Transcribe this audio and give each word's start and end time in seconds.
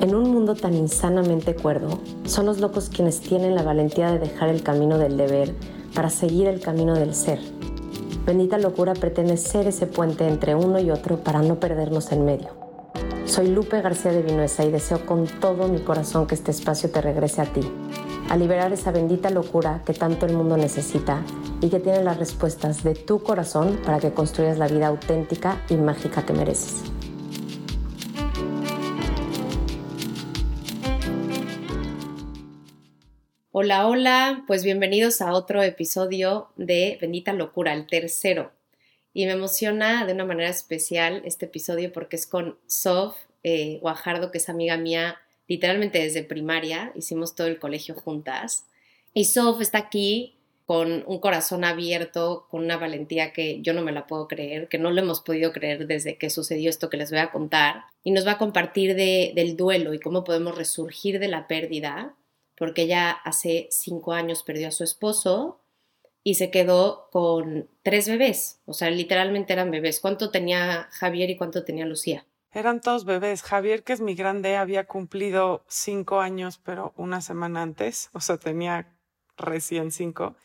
En 0.00 0.14
un 0.14 0.30
mundo 0.30 0.54
tan 0.54 0.74
insanamente 0.74 1.54
cuerdo, 1.54 1.98
son 2.26 2.44
los 2.44 2.60
locos 2.60 2.90
quienes 2.90 3.20
tienen 3.20 3.54
la 3.54 3.62
valentía 3.62 4.10
de 4.10 4.18
dejar 4.18 4.50
el 4.50 4.62
camino 4.62 4.98
del 4.98 5.16
deber 5.16 5.54
para 5.94 6.10
seguir 6.10 6.48
el 6.48 6.60
camino 6.60 6.94
del 6.94 7.14
ser. 7.14 7.40
Bendita 8.26 8.58
locura 8.58 8.92
pretende 8.92 9.38
ser 9.38 9.66
ese 9.66 9.86
puente 9.86 10.28
entre 10.28 10.54
uno 10.54 10.78
y 10.78 10.90
otro 10.90 11.24
para 11.24 11.40
no 11.40 11.58
perdernos 11.58 12.12
en 12.12 12.26
medio. 12.26 12.48
Soy 13.24 13.48
Lupe 13.48 13.80
García 13.80 14.12
de 14.12 14.22
Vinuesa 14.22 14.64
y 14.64 14.70
deseo 14.70 15.06
con 15.06 15.26
todo 15.26 15.66
mi 15.66 15.78
corazón 15.78 16.26
que 16.26 16.34
este 16.34 16.50
espacio 16.50 16.90
te 16.90 17.00
regrese 17.00 17.40
a 17.40 17.46
ti, 17.46 17.62
a 18.28 18.36
liberar 18.36 18.72
esa 18.72 18.90
bendita 18.90 19.30
locura 19.30 19.82
que 19.86 19.94
tanto 19.94 20.26
el 20.26 20.36
mundo 20.36 20.58
necesita 20.58 21.22
y 21.62 21.70
que 21.70 21.80
tiene 21.80 22.04
las 22.04 22.18
respuestas 22.18 22.84
de 22.84 22.94
tu 22.94 23.22
corazón 23.22 23.78
para 23.84 23.98
que 23.98 24.12
construyas 24.12 24.58
la 24.58 24.68
vida 24.68 24.88
auténtica 24.88 25.62
y 25.70 25.76
mágica 25.76 26.26
que 26.26 26.34
mereces. 26.34 26.95
Hola, 33.58 33.86
hola, 33.86 34.44
pues 34.46 34.64
bienvenidos 34.64 35.22
a 35.22 35.32
otro 35.32 35.62
episodio 35.62 36.50
de 36.56 36.98
Bendita 37.00 37.32
Locura, 37.32 37.72
el 37.72 37.86
tercero. 37.86 38.52
Y 39.14 39.24
me 39.24 39.32
emociona 39.32 40.04
de 40.04 40.12
una 40.12 40.26
manera 40.26 40.50
especial 40.50 41.22
este 41.24 41.46
episodio 41.46 41.90
porque 41.90 42.16
es 42.16 42.26
con 42.26 42.58
Sof 42.66 43.16
eh, 43.42 43.78
Guajardo, 43.80 44.30
que 44.30 44.36
es 44.36 44.50
amiga 44.50 44.76
mía 44.76 45.16
literalmente 45.48 46.00
desde 46.00 46.22
primaria, 46.22 46.92
hicimos 46.96 47.34
todo 47.34 47.46
el 47.46 47.58
colegio 47.58 47.94
juntas. 47.94 48.66
Y 49.14 49.24
Sof 49.24 49.62
está 49.62 49.78
aquí 49.78 50.36
con 50.66 51.02
un 51.06 51.18
corazón 51.18 51.64
abierto, 51.64 52.46
con 52.50 52.62
una 52.62 52.76
valentía 52.76 53.32
que 53.32 53.62
yo 53.62 53.72
no 53.72 53.80
me 53.80 53.92
la 53.92 54.06
puedo 54.06 54.28
creer, 54.28 54.68
que 54.68 54.78
no 54.78 54.90
lo 54.90 55.00
hemos 55.00 55.22
podido 55.22 55.54
creer 55.54 55.86
desde 55.86 56.18
que 56.18 56.28
sucedió 56.28 56.68
esto 56.68 56.90
que 56.90 56.98
les 56.98 57.10
voy 57.10 57.20
a 57.20 57.32
contar. 57.32 57.84
Y 58.04 58.10
nos 58.10 58.26
va 58.26 58.32
a 58.32 58.38
compartir 58.38 58.94
del 58.94 59.56
duelo 59.56 59.94
y 59.94 59.98
cómo 59.98 60.24
podemos 60.24 60.54
resurgir 60.58 61.18
de 61.18 61.28
la 61.28 61.48
pérdida 61.48 62.14
porque 62.56 62.82
ella 62.82 63.10
hace 63.10 63.68
cinco 63.70 64.12
años 64.12 64.42
perdió 64.42 64.68
a 64.68 64.72
su 64.72 64.84
esposo 64.84 65.60
y 66.22 66.34
se 66.34 66.50
quedó 66.50 67.08
con 67.12 67.68
tres 67.82 68.08
bebés, 68.08 68.60
o 68.66 68.72
sea, 68.72 68.90
literalmente 68.90 69.52
eran 69.52 69.70
bebés. 69.70 70.00
¿Cuánto 70.00 70.30
tenía 70.30 70.88
Javier 70.90 71.30
y 71.30 71.36
cuánto 71.36 71.64
tenía 71.64 71.86
Lucía? 71.86 72.26
Eran 72.50 72.80
todos 72.80 73.04
bebés. 73.04 73.42
Javier, 73.42 73.84
que 73.84 73.92
es 73.92 74.00
mi 74.00 74.14
grande, 74.14 74.56
había 74.56 74.86
cumplido 74.86 75.64
cinco 75.68 76.20
años, 76.20 76.58
pero 76.58 76.94
una 76.96 77.20
semana 77.20 77.62
antes, 77.62 78.08
o 78.12 78.20
sea, 78.20 78.38
tenía 78.38 78.96
recién 79.36 79.92
cinco. 79.92 80.36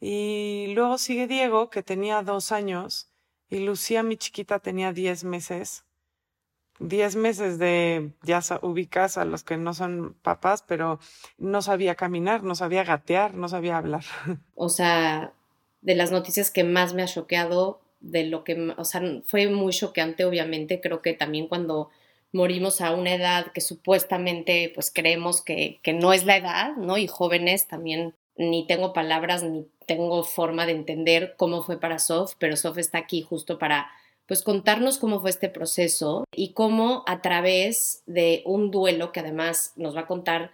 Y 0.00 0.72
luego 0.74 0.96
sigue 0.96 1.26
Diego, 1.26 1.68
que 1.68 1.82
tenía 1.82 2.22
dos 2.22 2.52
años, 2.52 3.10
y 3.50 3.58
Lucía, 3.58 4.02
mi 4.02 4.16
chiquita, 4.16 4.60
tenía 4.60 4.92
diez 4.92 5.24
meses. 5.24 5.84
10 6.80 7.16
meses 7.16 7.58
de, 7.58 8.10
ya 8.22 8.40
ubicas 8.62 9.18
a 9.18 9.24
los 9.24 9.44
que 9.44 9.56
no 9.56 9.74
son 9.74 10.16
papás, 10.22 10.64
pero 10.66 10.98
no 11.38 11.62
sabía 11.62 11.94
caminar, 11.94 12.42
no 12.42 12.54
sabía 12.54 12.84
gatear, 12.84 13.34
no 13.34 13.48
sabía 13.48 13.76
hablar. 13.76 14.04
O 14.54 14.68
sea, 14.68 15.32
de 15.82 15.94
las 15.94 16.10
noticias 16.10 16.50
que 16.50 16.64
más 16.64 16.94
me 16.94 17.02
ha 17.02 17.06
choqueado, 17.06 17.80
de 18.00 18.24
lo 18.24 18.44
que, 18.44 18.74
o 18.76 18.84
sea, 18.84 19.02
fue 19.26 19.48
muy 19.48 19.72
choqueante, 19.72 20.24
obviamente, 20.24 20.80
creo 20.80 21.02
que 21.02 21.12
también 21.12 21.48
cuando 21.48 21.90
morimos 22.32 22.80
a 22.80 22.92
una 22.92 23.14
edad 23.14 23.52
que 23.52 23.60
supuestamente 23.60 24.70
pues 24.74 24.90
creemos 24.94 25.42
que, 25.42 25.80
que 25.82 25.92
no 25.92 26.12
es 26.12 26.24
la 26.24 26.36
edad, 26.36 26.76
¿no? 26.76 26.96
Y 26.96 27.06
jóvenes 27.06 27.66
también 27.66 28.14
ni 28.36 28.66
tengo 28.66 28.92
palabras 28.92 29.42
ni 29.42 29.66
tengo 29.86 30.22
forma 30.22 30.66
de 30.66 30.72
entender 30.72 31.34
cómo 31.36 31.62
fue 31.62 31.78
para 31.78 31.98
Sof, 31.98 32.34
pero 32.38 32.56
Sof 32.56 32.78
está 32.78 32.98
aquí 32.98 33.22
justo 33.22 33.58
para 33.58 33.90
pues 34.30 34.44
contarnos 34.44 34.98
cómo 34.98 35.18
fue 35.18 35.30
este 35.30 35.48
proceso 35.48 36.24
y 36.32 36.52
cómo 36.52 37.02
a 37.08 37.20
través 37.20 38.04
de 38.06 38.44
un 38.46 38.70
duelo 38.70 39.10
que 39.10 39.18
además 39.18 39.72
nos 39.74 39.96
va 39.96 40.02
a 40.02 40.06
contar 40.06 40.52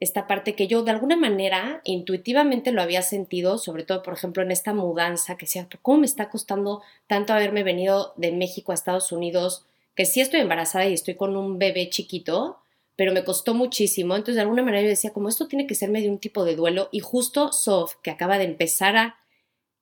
esta 0.00 0.26
parte 0.26 0.54
que 0.54 0.68
yo 0.68 0.82
de 0.84 0.92
alguna 0.92 1.14
manera 1.14 1.82
intuitivamente 1.84 2.72
lo 2.72 2.80
había 2.80 3.02
sentido, 3.02 3.58
sobre 3.58 3.84
todo 3.84 4.02
por 4.02 4.14
ejemplo 4.14 4.42
en 4.42 4.50
esta 4.52 4.72
mudanza 4.72 5.36
que 5.36 5.44
decía, 5.44 5.68
¿cómo 5.82 5.98
me 5.98 6.06
está 6.06 6.30
costando 6.30 6.80
tanto 7.06 7.34
haberme 7.34 7.62
venido 7.62 8.14
de 8.16 8.32
México 8.32 8.72
a 8.72 8.74
Estados 8.74 9.12
Unidos? 9.12 9.66
Que 9.94 10.06
sí 10.06 10.22
estoy 10.22 10.40
embarazada 10.40 10.86
y 10.86 10.94
estoy 10.94 11.14
con 11.14 11.36
un 11.36 11.58
bebé 11.58 11.90
chiquito, 11.90 12.56
pero 12.96 13.12
me 13.12 13.22
costó 13.22 13.52
muchísimo. 13.52 14.16
Entonces 14.16 14.36
de 14.36 14.40
alguna 14.40 14.62
manera 14.62 14.84
yo 14.84 14.88
decía, 14.88 15.12
como 15.12 15.28
esto 15.28 15.46
tiene 15.46 15.66
que 15.66 15.74
ser 15.74 15.90
medio 15.90 16.10
un 16.10 16.20
tipo 16.20 16.46
de 16.46 16.56
duelo 16.56 16.88
y 16.90 17.00
justo 17.00 17.52
Sof, 17.52 17.96
que 18.00 18.10
acaba 18.10 18.38
de 18.38 18.44
empezar 18.44 18.96
a 18.96 19.18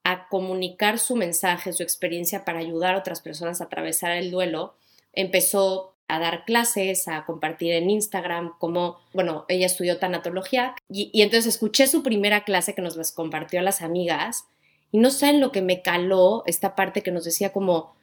a 0.09 0.29
comunicar 0.29 1.01
su 1.01 1.17
mensaje, 1.17 1.73
su 1.73 1.83
experiencia 1.83 2.45
para 2.45 2.61
ayudar 2.61 2.95
a 2.95 2.99
otras 2.99 3.21
personas 3.21 3.61
a 3.61 3.65
atravesar 3.65 4.13
el 4.13 4.31
duelo, 4.31 4.77
empezó 5.13 5.97
a 6.07 6.21
dar 6.21 6.45
clases, 6.45 7.09
a 7.09 7.25
compartir 7.27 7.73
en 7.73 7.91
Instagram, 7.91 8.53
como, 8.61 9.01
bueno, 9.13 9.47
ella 9.49 9.67
estudió 9.67 9.99
tanatología 9.99 10.77
y, 10.89 11.11
entonces 11.23 11.53
escuché 11.53 11.89
su 11.89 12.05
primera 12.05 12.45
clase 12.45 12.73
que 12.73 12.83
nos 12.83 12.95
las 12.97 13.11
compartió 13.11 13.59
a 13.59 13.65
las 13.65 13.83
amigas 13.83 14.45
y 14.93 14.99
no 14.99 15.11
saben 15.11 15.41
lo 15.41 15.51
que 15.51 15.61
me 15.61 15.83
caló 15.83 16.45
esta 16.47 16.77
parte 16.77 17.03
que 17.03 17.11
nos 17.11 17.25
decía 17.25 17.51
como, 17.51 17.97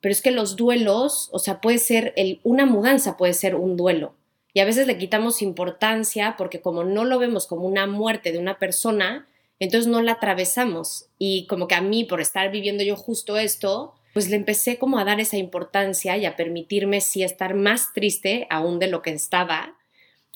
pero 0.00 0.12
es 0.12 0.22
que 0.22 0.30
los 0.30 0.54
duelos, 0.54 1.28
o 1.32 1.40
sea, 1.40 1.60
puede 1.60 1.78
ser 1.78 2.14
una 2.44 2.66
mudanza, 2.66 3.16
puede 3.16 3.34
ser 3.34 3.56
un 3.56 3.76
duelo. 3.76 4.14
Y 4.54 4.60
a 4.60 4.64
veces 4.64 4.86
le 4.86 4.96
quitamos 4.96 5.42
importancia 5.42 6.36
porque 6.38 6.60
como 6.60 6.84
no 6.84 7.04
lo 7.04 7.18
vemos 7.18 7.48
como 7.48 7.66
una 7.66 7.88
muerte 7.88 8.30
de 8.30 8.38
una 8.38 8.60
persona, 8.60 9.26
entonces 9.60 9.88
no 9.88 10.02
la 10.02 10.12
atravesamos 10.12 11.06
y 11.18 11.46
como 11.46 11.66
que 11.66 11.74
a 11.74 11.80
mí 11.80 12.04
por 12.04 12.20
estar 12.20 12.50
viviendo 12.50 12.84
yo 12.84 12.96
justo 12.96 13.38
esto, 13.38 13.94
pues 14.12 14.30
le 14.30 14.36
empecé 14.36 14.78
como 14.78 14.98
a 14.98 15.04
dar 15.04 15.20
esa 15.20 15.36
importancia 15.36 16.16
y 16.16 16.26
a 16.26 16.36
permitirme 16.36 17.00
sí 17.00 17.22
estar 17.22 17.54
más 17.54 17.92
triste 17.92 18.46
aún 18.50 18.78
de 18.78 18.88
lo 18.88 19.02
que 19.02 19.10
estaba, 19.10 19.76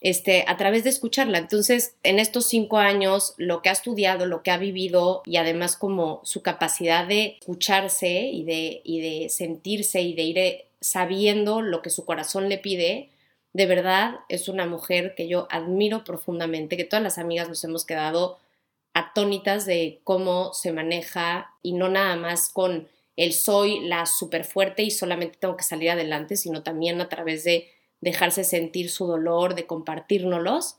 este, 0.00 0.44
a 0.48 0.56
través 0.56 0.84
de 0.84 0.90
escucharla. 0.90 1.38
Entonces, 1.38 1.94
en 2.02 2.18
estos 2.18 2.46
cinco 2.46 2.78
años, 2.78 3.34
lo 3.38 3.62
que 3.62 3.68
ha 3.68 3.72
estudiado, 3.72 4.26
lo 4.26 4.42
que 4.42 4.50
ha 4.50 4.58
vivido 4.58 5.22
y 5.24 5.36
además 5.36 5.76
como 5.76 6.20
su 6.24 6.42
capacidad 6.42 7.06
de 7.06 7.38
escucharse 7.40 8.22
y 8.22 8.44
de, 8.44 8.82
y 8.84 9.00
de 9.00 9.28
sentirse 9.28 10.00
y 10.02 10.14
de 10.14 10.22
ir 10.22 10.64
sabiendo 10.80 11.62
lo 11.62 11.82
que 11.82 11.90
su 11.90 12.04
corazón 12.04 12.48
le 12.48 12.58
pide, 12.58 13.10
de 13.52 13.66
verdad 13.66 14.16
es 14.28 14.48
una 14.48 14.66
mujer 14.66 15.14
que 15.16 15.28
yo 15.28 15.46
admiro 15.50 16.04
profundamente, 16.04 16.76
que 16.76 16.84
todas 16.84 17.02
las 17.02 17.18
amigas 17.18 17.48
nos 17.48 17.62
hemos 17.64 17.84
quedado 17.84 18.38
atónitas 18.94 19.66
de 19.66 20.00
cómo 20.04 20.52
se 20.52 20.72
maneja 20.72 21.54
y 21.62 21.72
no 21.72 21.88
nada 21.88 22.16
más 22.16 22.48
con 22.48 22.88
el 23.16 23.32
soy 23.32 23.80
la 23.80 24.06
súper 24.06 24.44
fuerte 24.44 24.82
y 24.82 24.90
solamente 24.90 25.38
tengo 25.38 25.56
que 25.56 25.64
salir 25.64 25.90
adelante, 25.90 26.36
sino 26.36 26.62
también 26.62 27.00
a 27.00 27.08
través 27.08 27.44
de 27.44 27.68
dejarse 28.00 28.44
sentir 28.44 28.90
su 28.90 29.06
dolor, 29.06 29.54
de 29.54 29.66
compartirnos 29.66 30.76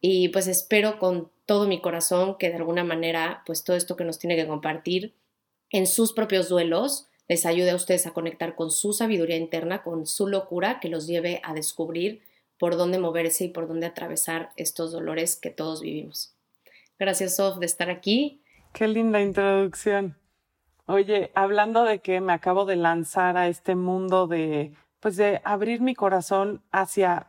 Y 0.00 0.28
pues 0.28 0.46
espero 0.46 0.98
con 0.98 1.30
todo 1.46 1.66
mi 1.66 1.80
corazón 1.80 2.36
que 2.38 2.48
de 2.48 2.56
alguna 2.56 2.84
manera, 2.84 3.42
pues 3.46 3.64
todo 3.64 3.76
esto 3.76 3.96
que 3.96 4.04
nos 4.04 4.18
tiene 4.18 4.36
que 4.36 4.46
compartir 4.46 5.14
en 5.70 5.86
sus 5.86 6.12
propios 6.12 6.48
duelos 6.48 7.06
les 7.28 7.46
ayude 7.46 7.70
a 7.70 7.76
ustedes 7.76 8.06
a 8.06 8.12
conectar 8.12 8.56
con 8.56 8.70
su 8.70 8.92
sabiduría 8.92 9.36
interna, 9.36 9.82
con 9.82 10.06
su 10.06 10.26
locura, 10.26 10.80
que 10.80 10.88
los 10.88 11.06
lleve 11.06 11.40
a 11.44 11.54
descubrir 11.54 12.22
por 12.58 12.76
dónde 12.76 12.98
moverse 12.98 13.44
y 13.44 13.48
por 13.48 13.68
dónde 13.68 13.86
atravesar 13.86 14.50
estos 14.56 14.90
dolores 14.90 15.36
que 15.36 15.50
todos 15.50 15.80
vivimos. 15.80 16.34
Gracias, 17.00 17.36
Sof, 17.36 17.58
de 17.58 17.64
estar 17.64 17.88
aquí. 17.88 18.42
Qué 18.74 18.86
linda 18.86 19.22
introducción. 19.22 20.18
Oye, 20.84 21.32
hablando 21.34 21.84
de 21.84 22.00
que 22.00 22.20
me 22.20 22.34
acabo 22.34 22.66
de 22.66 22.76
lanzar 22.76 23.38
a 23.38 23.48
este 23.48 23.74
mundo 23.74 24.26
de, 24.26 24.74
pues 25.00 25.16
de 25.16 25.40
abrir 25.44 25.80
mi 25.80 25.94
corazón 25.94 26.62
hacia 26.70 27.28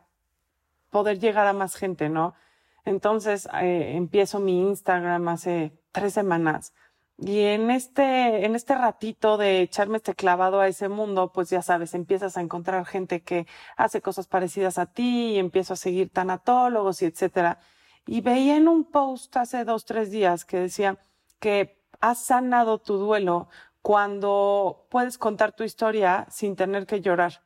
poder 0.90 1.20
llegar 1.20 1.48
a 1.48 1.54
más 1.54 1.76
gente, 1.76 2.09
¿no? 2.09 2.36
Entonces 2.84 3.48
eh, 3.62 3.94
empiezo 3.96 4.42
mi 4.42 4.59
Instagram 4.62 5.30
hace 5.30 5.72
tres 5.94 6.14
semanas 6.14 6.74
y 7.18 7.40
en 7.42 7.72
este, 7.72 8.46
en 8.46 8.56
este 8.56 8.76
ratito 8.76 9.38
de 9.38 9.62
echarme 9.62 9.98
este 9.98 10.16
clavado 10.16 10.59
a 10.59 10.68
ese 10.68 10.90
mundo, 10.90 11.32
pues 11.32 11.50
ya 11.50 11.62
sabes, 11.62 11.94
empiezas 11.94 12.35
a 12.35 12.41
encontrar 12.41 12.85
gente 12.85 13.22
que 13.22 13.47
hace 13.78 14.02
cosas 14.02 14.28
parecidas 14.28 14.78
a 14.79 14.88
ti 14.88 15.34
y 15.35 15.40
empiezo 15.40 15.73
a 15.73 15.78
seguir 15.78 16.09
tanatólogos 16.09 17.02
y 17.03 17.06
etcétera. 17.06 17.59
Y 18.08 18.22
veía 18.22 18.58
en 18.58 18.68
un 18.68 18.84
post 18.84 19.36
hace 19.38 19.64
dos, 19.64 19.86
tres 19.86 20.12
días 20.12 20.46
que 20.46 20.59
decía 20.59 20.98
que 21.40 21.82
has 22.00 22.26
sanado 22.26 22.80
tu 22.80 22.98
duelo 22.98 23.48
cuando 23.82 24.88
puedes 24.90 25.18
contar 25.18 25.53
tu 25.53 25.64
historia 25.64 26.28
sin 26.30 26.56
tener 26.56 26.86
que 26.86 27.02
llorar. 27.02 27.44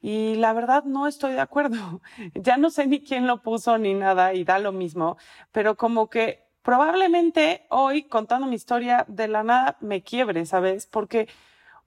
Y 0.00 0.34
la 0.34 0.52
verdad 0.52 0.84
no 0.84 1.06
estoy 1.06 1.32
de 1.32 1.40
acuerdo. 1.40 2.02
Ya 2.34 2.56
no 2.56 2.70
sé 2.70 2.86
ni 2.86 3.02
quién 3.02 3.26
lo 3.26 3.42
puso 3.42 3.78
ni 3.78 3.94
nada 3.94 4.34
y 4.34 4.44
da 4.44 4.58
lo 4.58 4.72
mismo, 4.72 5.16
pero 5.52 5.76
como 5.76 6.10
que 6.10 6.44
probablemente 6.62 7.66
hoy 7.70 8.04
contando 8.04 8.46
mi 8.46 8.56
historia 8.56 9.04
de 9.08 9.28
la 9.28 9.42
nada 9.44 9.76
me 9.80 10.02
quiebre, 10.02 10.46
¿sabes? 10.46 10.86
Porque 10.86 11.28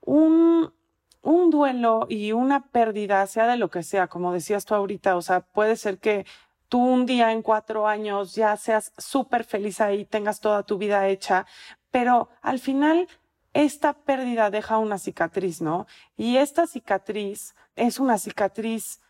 un, 0.02 0.74
un 1.22 1.50
duelo 1.50 2.08
y 2.10 2.32
una 2.32 2.68
pérdida, 2.68 3.26
sea 3.28 3.48
de 3.48 3.58
lo 3.58 3.70
que 3.70 3.84
sea, 3.84 4.08
como 4.08 4.34
decías 4.34 4.66
tú 4.66 4.76
ahorita, 4.76 5.16
o 5.18 5.22
sea, 5.22 5.42
puede 5.42 5.76
ser 5.76 6.00
que 6.00 6.26
tú 6.70 6.80
un 6.80 7.06
día 7.06 7.32
en 7.32 7.42
cuatro 7.42 7.88
años 7.88 8.36
ya 8.36 8.56
seas 8.58 8.92
súper 8.98 9.44
feliz 9.44 9.82
ahí, 9.82 10.06
tengas 10.06 10.40
toda 10.40 10.64
tu 10.64 10.78
vida 10.78 11.08
hecha, 11.08 11.46
pero 11.92 12.30
al 12.42 12.60
final 12.60 13.08
esta 13.54 13.94
pérdida 13.94 14.50
deja 14.50 14.78
una 14.78 14.98
cicatriz, 14.98 15.62
¿no? 15.62 15.88
Y 16.18 16.38
esta 16.38 16.68
cicatriz 16.68 17.56
es 17.76 18.00
una 18.00 18.18
cicatriz 18.18 19.02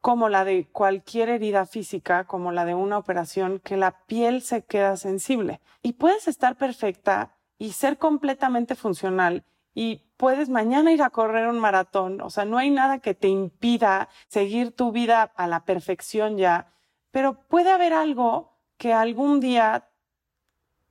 como 0.00 0.28
la 0.28 0.44
de 0.44 0.68
cualquier 0.70 1.30
herida 1.30 1.64
física, 1.64 2.24
como 2.24 2.52
la 2.52 2.66
de 2.66 2.74
una 2.74 2.98
operación, 2.98 3.60
que 3.60 3.78
la 3.78 4.04
piel 4.04 4.42
se 4.42 4.62
queda 4.62 4.98
sensible. 4.98 5.62
Y 5.82 5.94
puedes 5.94 6.28
estar 6.28 6.56
perfecta 6.56 7.34
y 7.56 7.72
ser 7.72 7.96
completamente 7.96 8.74
funcional 8.74 9.44
y 9.74 10.02
puedes 10.16 10.48
mañana 10.48 10.92
ir 10.92 11.02
a 11.02 11.10
correr 11.10 11.48
un 11.48 11.58
maratón, 11.58 12.20
o 12.20 12.30
sea, 12.30 12.44
no 12.44 12.58
hay 12.58 12.70
nada 12.70 12.98
que 12.98 13.14
te 13.14 13.28
impida 13.28 14.08
seguir 14.28 14.72
tu 14.72 14.92
vida 14.92 15.22
a 15.22 15.46
la 15.46 15.64
perfección 15.64 16.36
ya, 16.36 16.73
pero 17.14 17.34
puede 17.46 17.70
haber 17.70 17.92
algo 17.92 18.58
que 18.76 18.92
algún 18.92 19.38
día 19.38 19.88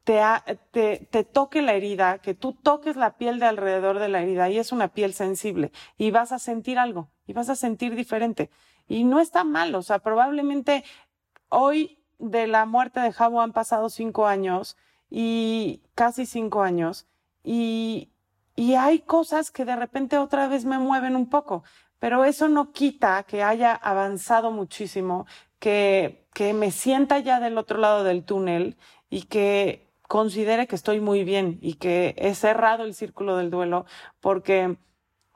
te, 0.05 0.21
te, 0.71 1.05
te, 1.11 1.25
toque 1.25 1.61
la 1.61 1.73
herida, 1.73 2.19
que 2.19 2.33
tú 2.33 2.53
toques 2.53 2.95
la 2.95 3.17
piel 3.17 3.39
de 3.39 3.47
alrededor 3.47 3.99
de 3.99 4.07
la 4.07 4.21
herida 4.21 4.49
y 4.49 4.57
es 4.57 4.71
una 4.71 4.87
piel 4.87 5.13
sensible 5.13 5.73
y 5.97 6.11
vas 6.11 6.31
a 6.31 6.39
sentir 6.39 6.79
algo 6.79 7.09
y 7.27 7.33
vas 7.33 7.49
a 7.49 7.57
sentir 7.57 7.93
diferente. 7.95 8.49
Y 8.87 9.03
no 9.03 9.19
está 9.19 9.43
mal, 9.43 9.75
o 9.75 9.81
sea, 9.81 9.99
probablemente 9.99 10.85
hoy 11.49 12.01
de 12.19 12.47
la 12.47 12.65
muerte 12.65 13.01
de 13.01 13.11
Jabo 13.11 13.41
han 13.41 13.51
pasado 13.51 13.89
cinco 13.89 14.25
años 14.25 14.77
y 15.09 15.81
casi 15.93 16.25
cinco 16.25 16.61
años 16.61 17.05
y, 17.43 18.13
y 18.55 18.75
hay 18.75 18.99
cosas 18.99 19.51
que 19.51 19.65
de 19.65 19.75
repente 19.75 20.17
otra 20.17 20.47
vez 20.47 20.63
me 20.63 20.79
mueven 20.79 21.17
un 21.17 21.29
poco, 21.29 21.65
pero 21.99 22.23
eso 22.23 22.47
no 22.47 22.71
quita 22.71 23.23
que 23.23 23.43
haya 23.43 23.73
avanzado 23.75 24.51
muchísimo, 24.51 25.25
que, 25.63 26.27
que 26.33 26.53
me 26.53 26.71
sienta 26.71 27.19
ya 27.19 27.39
del 27.39 27.57
otro 27.57 27.77
lado 27.77 28.03
del 28.03 28.25
túnel 28.25 28.75
y 29.09 29.21
que 29.23 29.87
considere 30.09 30.67
que 30.67 30.75
estoy 30.75 30.99
muy 30.99 31.23
bien 31.23 31.57
y 31.61 31.75
que 31.75 32.15
he 32.17 32.35
cerrado 32.35 32.83
el 32.83 32.93
círculo 32.93 33.37
del 33.37 33.49
duelo 33.49 33.85
porque 34.19 34.75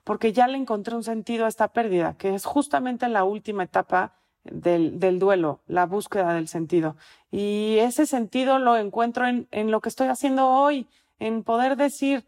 porque 0.03 0.33
ya 0.33 0.50
le 0.50 0.57
encontré 0.57 0.95
un 0.95 1.03
sentido 1.03 1.45
a 1.45 1.47
esta 1.47 1.69
pérdida, 1.69 2.18
que 2.18 2.35
es 2.35 2.44
justamente 2.44 3.07
la 3.07 3.24
última 3.24 3.63
etapa 3.63 4.15
del, 4.44 5.00
del 5.00 5.18
duelo, 5.18 5.62
la 5.65 5.85
búsqueda 5.85 6.33
del 6.33 6.50
sentido. 6.50 6.97
Y 7.31 7.77
ese 7.80 8.06
sentido 8.06 8.59
lo 8.59 8.75
encuentro 8.75 9.27
en, 9.27 9.47
en 9.51 9.71
lo 9.71 9.80
que 9.80 9.89
estoy 9.89 10.07
haciendo 10.07 10.47
hoy, 10.50 10.88
en 11.19 11.44
poder 11.44 11.77
decir, 11.77 12.25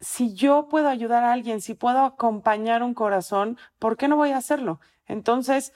si 0.00 0.34
yo 0.34 0.68
puedo 0.68 0.88
ayudar 0.88 1.24
a 1.24 1.32
alguien, 1.32 1.60
si 1.60 1.74
puedo 1.74 2.00
acompañar 2.00 2.82
un 2.82 2.94
corazón, 2.94 3.58
¿por 3.78 3.98
qué 3.98 4.08
no 4.08 4.16
voy 4.16 4.30
a 4.30 4.38
hacerlo? 4.38 4.80
Entonces, 5.06 5.72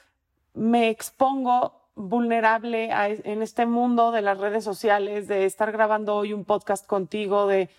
me 0.53 0.89
expongo 0.89 1.81
vulnerable 1.95 2.89
en 2.91 3.41
este 3.41 3.65
mundo 3.65 4.11
de 4.11 4.21
las 4.21 4.37
redes 4.39 4.63
sociales, 4.63 5.27
de 5.27 5.45
estar 5.45 5.71
grabando 5.71 6.15
hoy 6.15 6.33
un 6.33 6.45
podcast 6.45 6.85
contigo, 6.87 7.47
de, 7.47 7.69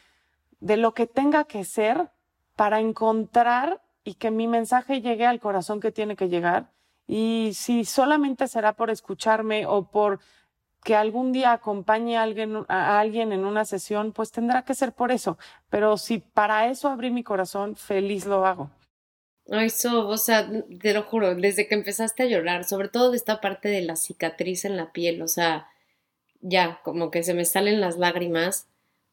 de 0.60 0.76
lo 0.76 0.94
que 0.94 1.06
tenga 1.06 1.44
que 1.44 1.64
ser 1.64 2.10
para 2.56 2.80
encontrar 2.80 3.82
y 4.04 4.14
que 4.14 4.30
mi 4.30 4.46
mensaje 4.46 5.00
llegue 5.00 5.26
al 5.26 5.40
corazón 5.40 5.80
que 5.80 5.92
tiene 5.92 6.16
que 6.16 6.28
llegar. 6.28 6.70
Y 7.06 7.50
si 7.54 7.84
solamente 7.84 8.48
será 8.48 8.74
por 8.74 8.90
escucharme 8.90 9.66
o 9.66 9.84
por 9.84 10.20
que 10.84 10.94
algún 10.94 11.32
día 11.32 11.52
acompañe 11.52 12.18
a 12.18 12.22
alguien, 12.22 12.64
a 12.68 13.00
alguien 13.00 13.32
en 13.32 13.44
una 13.46 13.64
sesión, 13.64 14.12
pues 14.12 14.30
tendrá 14.30 14.64
que 14.64 14.74
ser 14.74 14.92
por 14.92 15.10
eso. 15.10 15.38
Pero 15.70 15.96
si 15.96 16.18
para 16.18 16.68
eso 16.68 16.88
abrí 16.88 17.10
mi 17.10 17.24
corazón, 17.24 17.74
feliz 17.74 18.26
lo 18.26 18.46
hago. 18.46 18.70
Ay, 19.50 19.68
so, 19.70 20.08
o 20.08 20.16
sea, 20.16 20.48
te 20.80 20.94
lo 20.94 21.02
juro, 21.02 21.34
desde 21.34 21.68
que 21.68 21.74
empezaste 21.74 22.22
a 22.22 22.26
llorar, 22.26 22.64
sobre 22.64 22.88
todo 22.88 23.10
de 23.10 23.18
esta 23.18 23.40
parte 23.40 23.68
de 23.68 23.82
la 23.82 23.96
cicatriz 23.96 24.64
en 24.64 24.76
la 24.76 24.92
piel, 24.92 25.20
o 25.22 25.28
sea, 25.28 25.68
ya, 26.40 26.80
como 26.84 27.10
que 27.10 27.22
se 27.24 27.34
me 27.34 27.44
salen 27.44 27.80
las 27.80 27.98
lágrimas 27.98 28.68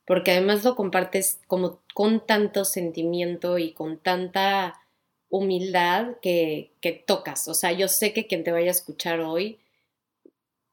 porque 0.05 0.31
además 0.31 0.63
lo 0.63 0.75
compartes 0.75 1.39
como 1.47 1.81
con 1.93 2.25
tanto 2.25 2.65
sentimiento 2.65 3.57
y 3.59 3.73
con 3.73 3.97
tanta 3.99 4.81
humildad 5.29 6.17
que, 6.21 6.71
que 6.81 6.91
tocas. 6.93 7.47
O 7.47 7.53
sea, 7.53 7.71
yo 7.71 7.87
sé 7.87 8.13
que 8.13 8.27
quien 8.27 8.43
te 8.43 8.51
vaya 8.51 8.67
a 8.69 8.71
escuchar 8.71 9.21
hoy, 9.21 9.59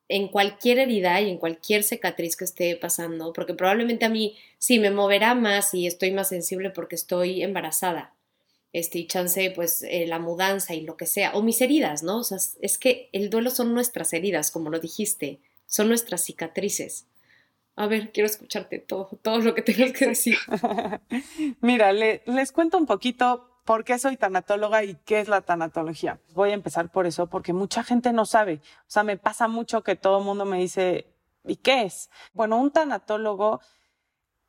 en 0.08 0.28
cualquier 0.28 0.78
herida 0.78 1.20
y 1.20 1.30
en 1.30 1.38
cualquier 1.38 1.82
cicatriz 1.82 2.36
que 2.36 2.44
esté 2.44 2.76
pasando, 2.76 3.32
porque 3.32 3.54
probablemente 3.54 4.06
a 4.06 4.08
mí 4.08 4.36
sí 4.58 4.78
me 4.78 4.90
moverá 4.90 5.34
más 5.34 5.74
y 5.74 5.86
estoy 5.86 6.12
más 6.12 6.28
sensible 6.30 6.70
porque 6.70 6.94
estoy 6.96 7.42
embarazada, 7.42 8.14
este, 8.72 9.06
chance, 9.06 9.52
pues, 9.54 9.82
eh, 9.82 10.06
la 10.06 10.18
mudanza 10.18 10.74
y 10.74 10.82
lo 10.82 10.96
que 10.96 11.06
sea, 11.06 11.32
o 11.34 11.42
mis 11.42 11.60
heridas, 11.60 12.02
¿no? 12.02 12.18
O 12.18 12.24
sea, 12.24 12.38
es 12.60 12.78
que 12.78 13.08
el 13.12 13.30
duelo 13.30 13.50
son 13.50 13.74
nuestras 13.74 14.12
heridas, 14.12 14.50
como 14.50 14.70
lo 14.70 14.80
dijiste, 14.80 15.40
son 15.66 15.88
nuestras 15.88 16.24
cicatrices 16.24 17.06
a 17.78 17.86
ver, 17.86 18.10
quiero 18.10 18.26
escucharte 18.26 18.80
todo, 18.80 19.08
todo 19.22 19.38
lo 19.38 19.54
que 19.54 19.62
tengas 19.62 19.92
que 19.92 20.08
decir. 20.08 20.36
Mira, 21.60 21.92
les 21.92 22.50
cuento 22.50 22.76
un 22.76 22.86
poquito 22.86 23.48
por 23.64 23.84
qué 23.84 24.00
soy 24.00 24.16
tanatóloga 24.16 24.82
y 24.82 24.96
qué 25.04 25.20
es 25.20 25.28
la 25.28 25.42
tanatología. 25.42 26.18
Voy 26.34 26.50
a 26.50 26.54
empezar 26.54 26.90
por 26.90 27.06
eso, 27.06 27.28
porque 27.28 27.52
mucha 27.52 27.84
gente 27.84 28.12
no 28.12 28.26
sabe. 28.26 28.54
O 28.80 28.90
sea, 28.90 29.04
me 29.04 29.16
pasa 29.16 29.46
mucho 29.46 29.84
que 29.84 29.94
todo 29.94 30.18
el 30.18 30.24
mundo 30.24 30.44
me 30.44 30.58
dice, 30.58 31.06
¿y 31.44 31.54
qué 31.54 31.82
es? 31.84 32.10
Bueno, 32.32 32.58
un 32.58 32.72
tanatólogo 32.72 33.60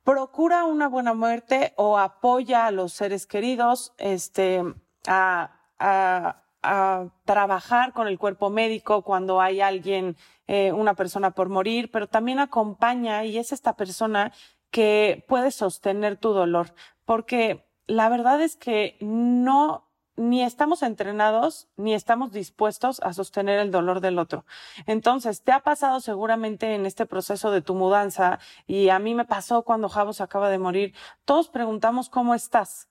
procura 0.04 0.64
una 0.64 0.88
buena 0.88 1.14
muerte 1.14 1.72
o 1.76 1.98
apoya 1.98 2.66
a 2.66 2.70
los 2.70 2.92
seres 2.92 3.26
queridos, 3.26 3.92
este, 3.98 4.62
a, 5.06 5.52
a 5.78 6.40
a 6.62 7.08
trabajar 7.24 7.92
con 7.92 8.06
el 8.06 8.18
cuerpo 8.18 8.50
médico 8.50 9.02
cuando 9.02 9.40
hay 9.40 9.60
alguien, 9.60 10.16
eh, 10.46 10.72
una 10.72 10.94
persona 10.94 11.30
por 11.30 11.48
morir, 11.48 11.90
pero 11.90 12.06
también 12.06 12.38
acompaña 12.38 13.24
y 13.24 13.38
es 13.38 13.52
esta 13.52 13.76
persona 13.76 14.32
que 14.70 15.24
puede 15.28 15.50
sostener 15.50 16.16
tu 16.16 16.32
dolor, 16.32 16.74
porque 17.04 17.66
la 17.86 18.08
verdad 18.08 18.40
es 18.40 18.56
que 18.56 18.96
no 19.00 19.89
ni 20.20 20.42
estamos 20.42 20.82
entrenados 20.82 21.68
ni 21.76 21.94
estamos 21.94 22.30
dispuestos 22.32 23.00
a 23.00 23.12
sostener 23.12 23.58
el 23.58 23.70
dolor 23.70 24.00
del 24.00 24.18
otro. 24.18 24.44
Entonces, 24.86 25.42
te 25.42 25.52
ha 25.52 25.60
pasado 25.60 26.00
seguramente 26.00 26.74
en 26.74 26.86
este 26.86 27.06
proceso 27.06 27.50
de 27.50 27.62
tu 27.62 27.74
mudanza 27.74 28.38
y 28.66 28.90
a 28.90 28.98
mí 28.98 29.14
me 29.14 29.24
pasó 29.24 29.62
cuando 29.62 29.88
Javos 29.88 30.20
acaba 30.20 30.50
de 30.50 30.58
morir. 30.58 30.94
Todos 31.24 31.48
preguntamos 31.48 32.08
cómo 32.08 32.34
estás 32.34 32.88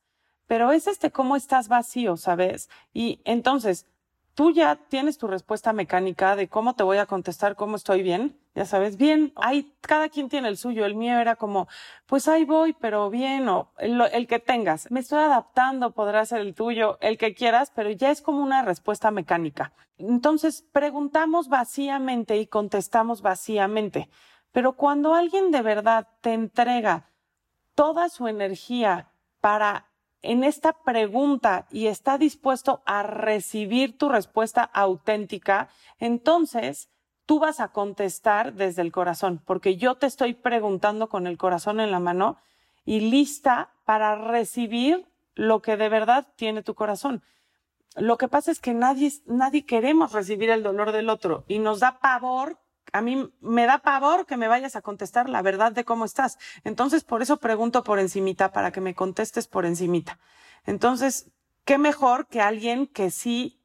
pero 0.48 0.72
es 0.72 0.88
este 0.88 1.12
cómo 1.12 1.36
estás 1.36 1.68
vacío, 1.68 2.18
¿sabes? 2.18 2.72
Y 2.92 3.22
entonces, 3.24 3.86
tú 4.34 4.52
ya 4.52 4.76
tienes 4.76 5.18
tu 5.18 5.28
respuesta 5.28 5.74
mecánica 5.74 6.36
de 6.36 6.48
cómo 6.48 6.76
te 6.76 6.84
voy 6.84 6.98
a 6.98 7.06
contestar, 7.06 7.56
cómo 7.56 7.76
estoy 7.76 8.04
bien, 8.04 8.40
ya 8.56 8.66
sabes, 8.66 8.98
bien, 8.98 9.34
hay, 9.36 9.74
cada 9.81 10.10
quien 10.10 10.30
tiene 10.30 10.48
el 10.48 10.58
suyo, 10.58 10.86
el 10.86 10.96
mío 10.96 11.20
era 11.20 11.36
como, 11.36 11.68
pues 12.06 12.28
ahí 12.28 12.46
voy, 12.46 12.74
pero 12.74 13.10
bien, 13.10 13.48
o 13.50 13.72
el, 13.78 14.02
el 14.12 14.28
que 14.28 14.40
tengas, 14.40 14.90
me 14.92 15.02
estoy 15.02 15.20
adaptando, 15.20 15.92
podrá 15.92 16.26
ser 16.26 16.40
el 16.42 16.56
tuyo, 16.56 16.98
el 17.02 17.18
que 17.18 17.34
quieras, 17.34 17.72
pero 17.76 17.90
ya 17.92 18.12
es 18.12 18.21
como 18.21 18.42
una 18.44 18.62
respuesta 18.62 19.12
mecánica. 19.12 19.74
Entonces, 19.98 20.66
preguntamos 20.71 21.50
vacíamente 21.50 22.38
y 22.38 22.48
contestamos 22.48 23.21
vacíamente, 23.21 24.09
pero 24.52 24.74
cuando 24.74 25.14
alguien 25.14 25.52
de 25.52 25.62
verdad 25.62 26.07
te 26.21 26.33
entrega 26.33 27.09
toda 27.76 28.09
su 28.09 28.28
energía 28.28 29.12
para 29.42 29.89
en 30.21 30.44
esta 30.44 30.73
pregunta 30.73 31.68
y 31.71 31.88
está 31.88 32.18
dispuesto 32.18 32.81
a 32.85 33.04
recibir 33.04 33.97
tu 33.97 34.09
respuesta 34.09 34.64
auténtica, 34.64 35.69
entonces 35.97 36.90
tú 37.26 37.40
vas 37.40 37.59
a 37.59 37.69
contestar 37.69 38.54
desde 38.54 38.81
el 38.81 38.92
corazón, 38.92 39.42
porque 39.45 39.78
yo 39.78 39.95
te 39.95 40.07
estoy 40.07 40.33
preguntando 40.33 41.09
con 41.09 41.28
el 41.28 41.38
corazón 41.38 41.80
en 41.80 41.92
la 41.92 41.99
mano 41.99 42.38
y 42.85 43.02
lista 43.02 43.71
para 43.85 44.16
recibir 44.16 45.07
lo 45.35 45.61
que 45.61 45.78
de 45.78 45.90
verdad 45.90 46.28
tiene 46.35 46.64
tu 46.64 46.73
corazón. 46.73 47.23
Lo 47.95 48.18
que 48.18 48.28
pasa 48.28 48.52
es 48.52 48.59
que 48.59 48.73
nadie, 48.73 49.11
nadie 49.26 49.66
queremos 49.66 50.11
recibir 50.11 50.49
el 50.49 50.64
dolor 50.64 50.92
del 50.92 51.09
otro 51.09 51.44
y 51.47 51.59
nos 51.59 51.80
da 51.80 51.99
pavor 51.99 52.57
a 52.94 53.02
mí 53.02 53.31
me 53.42 53.66
da 53.66 53.80
pavor 53.80 54.26
que 54.26 54.38
me 54.38 54.48
vayas 54.48 54.76
a 54.76 54.81
contestar 54.81 55.30
la 55.30 55.42
verdad 55.42 55.72
de 55.72 55.86
cómo 55.86 56.06
estás. 56.06 56.38
Entonces, 56.64 57.04
por 57.04 57.22
eso 57.22 57.38
pregunto 57.38 57.84
por 57.84 58.00
encimita, 58.00 58.52
para 58.52 58.72
que 58.72 58.81
me 58.81 58.96
contestes 58.96 59.48
por 59.48 59.66
encimita. 59.66 60.19
Entonces, 60.66 61.31
qué 61.66 61.78
mejor 61.78 62.28
que 62.28 62.42
alguien 62.42 62.88
que 62.88 63.12
sí 63.12 63.62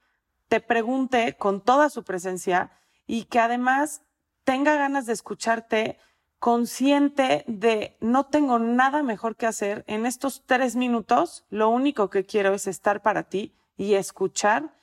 te 0.49 0.61
pregunte 0.61 1.37
con 1.37 1.61
toda 1.61 1.91
su 1.91 2.05
presencia 2.05 2.71
y 3.07 3.25
que 3.25 3.41
además 3.41 4.03
tenga 4.45 4.77
ganas 4.77 5.07
de 5.07 5.13
escucharte 5.13 5.99
consciente 6.39 7.45
de 7.47 7.97
no 8.01 8.27
tengo 8.27 8.59
nada 8.59 9.03
mejor 9.03 9.37
que 9.37 9.47
hacer 9.47 9.83
en 9.87 10.05
estos 10.05 10.43
tres 10.45 10.77
minutos, 10.77 11.47
lo 11.49 11.71
único 11.71 12.11
que 12.11 12.27
quiero 12.27 12.53
es 12.53 12.67
estar 12.67 13.01
para 13.01 13.23
ti 13.25 13.55
y 13.79 13.95
escuchar 13.95 14.75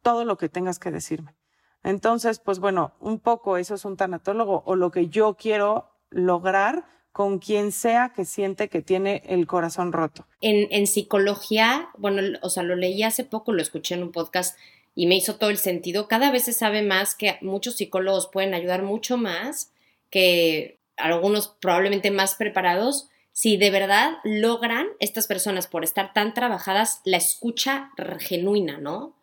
todo 0.00 0.24
lo 0.24 0.38
que 0.38 0.48
tengas 0.48 0.78
que 0.78 0.90
decirme. 0.90 1.34
Entonces, 1.84 2.38
pues 2.38 2.58
bueno, 2.58 2.94
un 3.00 3.18
poco 3.18 3.56
eso 3.56 3.74
es 3.74 3.84
un 3.84 3.96
tanatólogo 3.96 4.62
o 4.66 4.76
lo 4.76 4.90
que 4.90 5.08
yo 5.08 5.36
quiero 5.36 5.90
lograr 6.10 6.84
con 7.12 7.38
quien 7.38 7.72
sea 7.72 8.12
que 8.14 8.24
siente 8.24 8.68
que 8.68 8.80
tiene 8.80 9.22
el 9.26 9.46
corazón 9.46 9.92
roto. 9.92 10.26
En, 10.40 10.86
psicología, 10.86 11.90
bueno, 11.98 12.38
o 12.40 12.48
sea, 12.48 12.62
lo 12.62 12.74
leí 12.74 13.02
hace 13.02 13.24
poco, 13.24 13.52
lo 13.52 13.60
escuché 13.60 13.94
en 13.94 14.02
un 14.02 14.12
podcast 14.12 14.58
y 14.94 15.06
me 15.06 15.16
hizo 15.16 15.36
todo 15.36 15.50
el 15.50 15.58
sentido. 15.58 16.08
Cada 16.08 16.30
vez 16.30 16.44
se 16.44 16.52
sabe 16.52 16.82
más 16.82 17.14
que 17.14 17.38
muchos 17.42 17.76
psicólogos 17.76 18.28
pueden 18.32 18.54
ayudar 18.54 18.82
mucho 18.82 19.18
más 19.18 19.72
que 20.10 20.78
algunos 20.96 21.48
probablemente 21.48 22.10
más 22.10 22.34
preparados 22.34 23.08
si 23.32 23.56
de 23.56 23.70
verdad 23.70 24.12
logran 24.24 24.86
estas 25.00 25.26
personas 25.26 25.66
por 25.66 25.84
estar 25.84 26.12
tan 26.12 26.34
trabajadas 26.34 27.00
la 27.04 27.16
escucha 27.16 27.90
genuina, 28.18 28.78
¿no? 28.78 29.14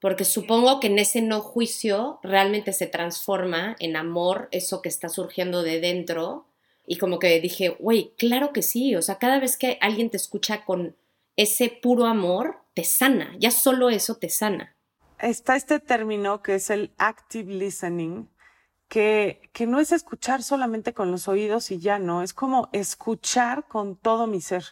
Porque 0.00 0.24
supongo 0.24 0.80
que 0.80 0.86
en 0.86 0.98
ese 0.98 1.20
no 1.20 1.40
juicio 1.40 2.20
realmente 2.22 2.72
se 2.72 2.86
transforma 2.86 3.76
en 3.78 3.96
amor 3.96 4.48
eso 4.50 4.80
que 4.80 4.88
está 4.88 5.08
surgiendo 5.08 5.62
de 5.62 5.80
dentro. 5.80 6.46
Y 6.86 6.96
como 6.96 7.18
que 7.18 7.38
dije, 7.40 7.68
güey, 7.68 8.14
claro 8.16 8.52
que 8.52 8.62
sí, 8.62 8.96
o 8.96 9.02
sea, 9.02 9.18
cada 9.18 9.38
vez 9.38 9.56
que 9.56 9.78
alguien 9.80 10.10
te 10.10 10.16
escucha 10.16 10.64
con 10.64 10.96
ese 11.36 11.68
puro 11.68 12.06
amor, 12.06 12.62
te 12.74 12.82
sana, 12.82 13.36
ya 13.38 13.50
solo 13.50 13.90
eso 13.90 14.16
te 14.16 14.30
sana. 14.30 14.74
Está 15.18 15.54
este 15.54 15.78
término 15.80 16.42
que 16.42 16.54
es 16.54 16.70
el 16.70 16.92
active 16.96 17.52
listening, 17.52 18.28
que, 18.88 19.50
que 19.52 19.66
no 19.66 19.80
es 19.80 19.92
escuchar 19.92 20.42
solamente 20.42 20.94
con 20.94 21.10
los 21.10 21.28
oídos 21.28 21.70
y 21.70 21.78
ya 21.78 21.98
no, 21.98 22.22
es 22.22 22.32
como 22.32 22.70
escuchar 22.72 23.68
con 23.68 23.96
todo 23.96 24.26
mi 24.26 24.40
ser. 24.40 24.64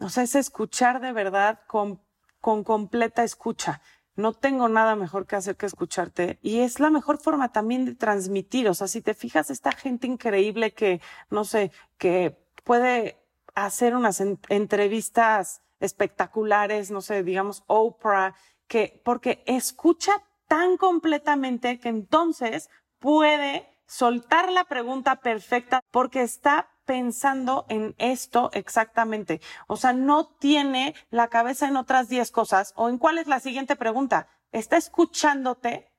O 0.00 0.08
sea, 0.08 0.24
es 0.24 0.34
escuchar 0.34 1.00
de 1.00 1.12
verdad 1.12 1.60
con, 1.68 2.02
con 2.40 2.64
completa 2.64 3.22
escucha 3.22 3.80
no 4.14 4.32
tengo 4.32 4.68
nada 4.68 4.96
mejor 4.96 5.26
que 5.26 5.36
hacer 5.36 5.56
que 5.56 5.66
escucharte 5.66 6.38
y 6.42 6.60
es 6.60 6.80
la 6.80 6.90
mejor 6.90 7.18
forma 7.18 7.52
también 7.52 7.84
de 7.84 7.94
transmitir. 7.94 8.68
O 8.68 8.74
sea, 8.74 8.88
si 8.88 9.00
te 9.00 9.14
fijas, 9.14 9.50
esta 9.50 9.72
gente 9.72 10.06
increíble 10.06 10.72
que, 10.72 11.00
no 11.30 11.44
sé, 11.44 11.72
que 11.98 12.38
puede 12.64 13.18
hacer 13.54 13.94
unas 13.94 14.22
entrevistas 14.48 15.62
espectaculares, 15.80 16.90
no 16.90 17.00
sé, 17.00 17.22
digamos 17.22 17.64
Oprah, 17.66 18.34
que 18.66 19.00
porque 19.04 19.42
escucha 19.46 20.12
tan 20.46 20.76
completamente 20.76 21.78
que 21.78 21.88
entonces 21.88 22.70
puede 22.98 23.68
soltar 23.86 24.50
la 24.52 24.64
pregunta 24.64 25.16
perfecta 25.16 25.82
porque 25.90 26.22
está 26.22 26.68
pensando 26.84 27.66
en 27.68 27.94
esto 27.98 28.50
exactamente. 28.52 29.40
O 29.66 29.76
sea, 29.76 29.92
no 29.92 30.26
tiene 30.26 30.94
la 31.10 31.28
cabeza 31.28 31.68
en 31.68 31.76
otras 31.76 32.08
10 32.08 32.30
cosas 32.30 32.72
o 32.76 32.88
en 32.88 32.98
cuál 32.98 33.18
es 33.18 33.26
la 33.26 33.40
siguiente 33.40 33.76
pregunta. 33.76 34.28
Está 34.52 34.76
escuchándote 34.76 35.90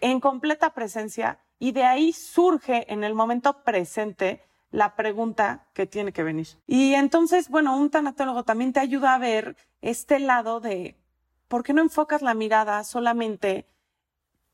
en 0.00 0.20
completa 0.20 0.74
presencia 0.74 1.40
y 1.58 1.72
de 1.72 1.84
ahí 1.84 2.12
surge 2.12 2.92
en 2.92 3.04
el 3.04 3.14
momento 3.14 3.62
presente 3.64 4.42
la 4.70 4.96
pregunta 4.96 5.66
que 5.72 5.86
tiene 5.86 6.12
que 6.12 6.22
venir. 6.22 6.48
Y 6.66 6.94
entonces, 6.94 7.48
bueno, 7.48 7.76
un 7.76 7.90
tanatólogo 7.90 8.44
también 8.44 8.72
te 8.72 8.80
ayuda 8.80 9.14
a 9.14 9.18
ver 9.18 9.56
este 9.80 10.18
lado 10.18 10.60
de 10.60 10.98
por 11.48 11.62
qué 11.62 11.72
no 11.72 11.82
enfocas 11.82 12.22
la 12.22 12.34
mirada 12.34 12.84
solamente, 12.84 13.66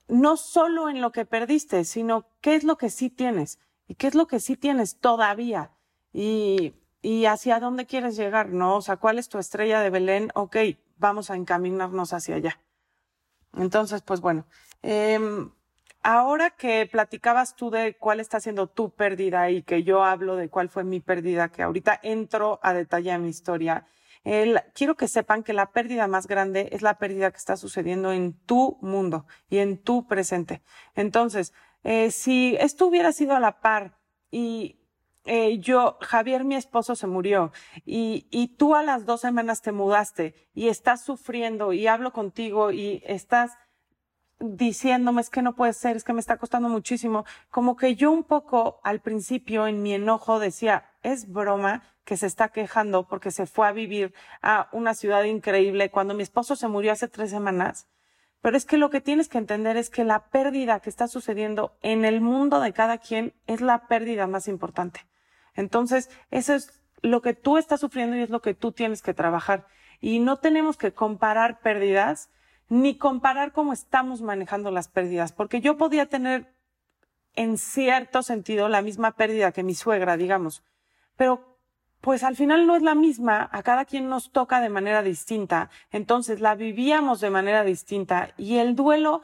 no 0.07 0.37
solo 0.37 0.89
en 0.89 1.01
lo 1.01 1.11
que 1.11 1.25
perdiste, 1.25 1.85
sino 1.85 2.27
qué 2.41 2.55
es 2.55 2.65
lo 2.65 2.77
que 2.77 2.91
sí 2.91 3.11
tienes. 3.11 3.59
¿Y 3.87 3.95
qué 3.95 4.07
es 4.07 4.15
lo 4.15 4.27
que 4.27 4.41
sí 4.41 4.57
tienes 4.57 4.99
todavía? 4.99 5.73
Y, 6.13 6.75
y 7.03 7.27
hacia 7.27 7.61
dónde 7.61 7.87
quieres 7.87 8.17
llegar, 8.17 8.49
¿no? 8.49 8.77
O 8.77 8.83
sea, 8.83 8.97
¿cuál 8.97 9.19
es 9.19 9.29
tu 9.29 9.39
estrella 9.39 9.81
de 9.81 9.91
Belén? 9.91 10.31
Ok, 10.35 10.57
vamos 10.97 11.31
a 11.31 11.37
encaminarnos 11.37 12.13
hacia 12.13 12.37
allá. 12.37 12.61
Entonces, 13.57 14.03
pues 14.03 14.21
bueno, 14.21 14.47
eh, 14.83 15.19
ahora 16.03 16.51
que 16.51 16.89
platicabas 16.91 17.57
tú 17.57 17.71
de 17.71 17.97
cuál 17.97 18.21
está 18.21 18.41
siendo 18.41 18.69
tu 18.69 18.91
pérdida 18.91 19.51
y 19.51 19.63
que 19.63 19.83
yo 19.83 20.05
hablo 20.05 20.37
de 20.37 20.49
cuál 20.49 20.69
fue 20.69 20.85
mi 20.85 21.01
pérdida, 21.01 21.51
que 21.51 21.63
ahorita 21.63 21.99
entro 22.03 22.61
a 22.63 22.73
detallar 22.75 23.21
mi 23.21 23.29
historia, 23.29 23.87
el, 24.25 24.61
quiero 24.75 24.97
que 24.97 25.07
sepan 25.07 25.43
que 25.43 25.53
la 25.53 25.73
pérdida 25.73 26.07
más 26.09 26.27
grande 26.27 26.69
es 26.73 26.83
la 26.83 26.99
pérdida 26.99 27.31
que 27.31 27.37
está 27.37 27.57
sucediendo 27.57 28.13
en 28.13 28.33
tu 28.33 28.79
mundo 28.81 29.27
y 29.51 29.59
en 29.59 29.77
tu 29.79 30.07
presente. 30.07 30.63
Entonces, 30.95 31.53
eh, 31.85 32.11
si 32.11 32.57
esto 32.59 32.87
hubiera 32.87 33.13
sido 33.13 33.37
a 33.37 33.41
la 33.41 33.61
par 33.61 33.99
y 34.31 34.81
eh, 35.27 35.59
yo, 35.59 35.97
Javier, 36.01 36.45
mi 36.45 36.55
esposo, 36.55 36.97
se 36.97 37.07
murió 37.07 37.53
y, 37.87 38.27
y 38.31 38.49
tú 38.57 38.75
a 38.75 38.83
las 38.83 39.07
dos 39.07 39.21
semanas 39.21 39.63
te 39.63 39.73
mudaste 39.73 40.35
y 40.55 40.69
estás 40.69 41.03
sufriendo 41.03 41.73
y 41.73 41.87
hablo 41.87 42.13
contigo 42.13 42.73
y 42.73 43.03
estás 43.07 43.53
diciéndome 44.41 45.21
es 45.21 45.31
que 45.31 45.43
no 45.43 45.55
puede 45.55 45.73
ser, 45.73 45.97
es 45.97 46.05
que 46.05 46.13
me 46.13 46.21
está 46.21 46.37
costando 46.37 46.69
muchísimo, 46.69 47.25
como 47.51 47.77
que 47.77 47.95
yo 47.95 48.11
un 48.11 48.25
poco 48.25 48.81
al 48.83 49.01
principio 49.01 49.67
en 49.67 49.83
mi 49.83 49.95
enojo 49.95 50.39
decía, 50.39 50.91
es 51.03 51.31
broma 51.31 51.83
que 52.05 52.17
se 52.17 52.27
está 52.27 52.49
quejando 52.49 53.09
porque 53.09 53.31
se 53.31 53.47
fue 53.47 53.67
a 53.67 53.73
vivir 53.73 54.13
a 54.43 54.69
una 54.73 54.95
ciudad 54.95 55.25
increíble 55.25 55.91
cuando 55.91 56.15
mi 56.15 56.23
esposo 56.23 56.57
se 56.57 56.69
murió 56.69 56.93
hace 56.93 57.09
tres 57.09 57.31
semanas 57.31 57.89
pero 58.45 58.59
es 58.59 58.67
que 58.67 58.77
lo 58.77 58.91
que 58.91 59.01
tienes 59.01 59.31
que 59.31 59.39
entender 59.39 59.79
es 59.79 59.89
que 59.89 60.05
la 60.05 60.27
pérdida 60.27 60.81
que 60.81 60.91
está 60.91 61.09
sucediendo 61.09 61.79
en 61.81 62.05
el 62.05 62.21
mundo 62.21 62.61
de 62.61 62.75
cada 62.75 62.99
quien 62.99 63.33
es 63.47 63.63
la 63.63 63.87
pérdida 63.87 64.27
más 64.27 64.49
importante. 64.49 65.07
Entonces, 65.55 66.11
eso 66.31 66.53
es 66.53 66.83
lo 67.01 67.23
que 67.23 67.33
tú 67.33 67.57
estás 67.57 67.81
sufriendo 67.81 68.17
y 68.17 68.21
es 68.21 68.29
lo 68.29 68.43
que 68.43 68.53
tú 68.53 68.71
tienes 68.71 69.01
que 69.01 69.15
trabajar. 69.15 69.67
Y 69.99 70.19
no 70.19 70.41
tenemos 70.41 70.77
que 70.77 70.93
comparar 70.93 71.61
pérdidas 71.61 72.29
ni 72.69 72.99
comparar 72.99 73.53
cómo 73.53 73.73
estamos 73.73 74.21
manejando 74.21 74.71
las 74.71 74.89
pérdidas, 74.89 75.33
porque 75.33 75.63
yo 75.63 75.79
podía 75.79 76.05
tener 76.11 76.55
en 77.37 77.57
cierto 77.57 78.23
sentido 78.23 78.69
la 78.69 78.83
misma 78.83 79.13
pérdida 79.13 79.53
que 79.53 79.63
mi 79.63 79.75
suegra, 79.75 80.19
digamos, 80.19 80.63
pero 81.17 81.54
pues 82.05 82.23
al 82.23 82.37
final 82.37 82.67
no 82.67 82.77
es 82.77 82.83
la 82.83 82.95
misma, 82.95 83.49
a 83.51 83.63
cada 83.63 83.87
quien 83.87 84.11
nos 84.11 84.31
toca 84.31 84.61
de 84.61 84.69
manera 84.69 85.03
distinta, 85.03 85.71
entonces 85.91 86.39
la 86.39 86.55
vivíamos 86.55 87.23
de 87.23 87.31
manera 87.31 87.65
distinta 87.65 88.35
y 88.37 88.59
el 88.59 88.77
duelo 88.77 89.23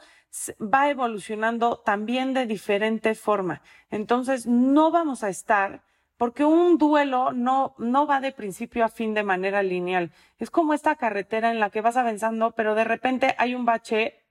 va 0.59 0.89
evolucionando 0.89 1.77
también 1.77 2.33
de 2.33 2.47
diferente 2.47 3.13
forma. 3.13 3.61
Entonces 3.91 4.47
no 4.47 4.89
vamos 4.89 5.23
a 5.23 5.29
estar 5.29 5.83
porque 6.17 6.43
un 6.43 6.79
duelo 6.79 7.33
no, 7.33 7.75
no 7.77 8.07
va 8.07 8.19
de 8.19 8.31
principio 8.31 8.83
a 8.83 8.89
fin 8.89 9.13
de 9.13 9.21
manera 9.21 9.61
lineal. 9.61 10.11
Es 10.39 10.49
como 10.49 10.73
esta 10.73 10.95
carretera 10.95 11.51
en 11.51 11.59
la 11.59 11.69
que 11.69 11.81
vas 11.81 11.97
avanzando, 11.97 12.49
pero 12.55 12.73
de 12.73 12.83
repente 12.83 13.35
hay 13.37 13.53
un 13.53 13.63
bache 13.63 14.23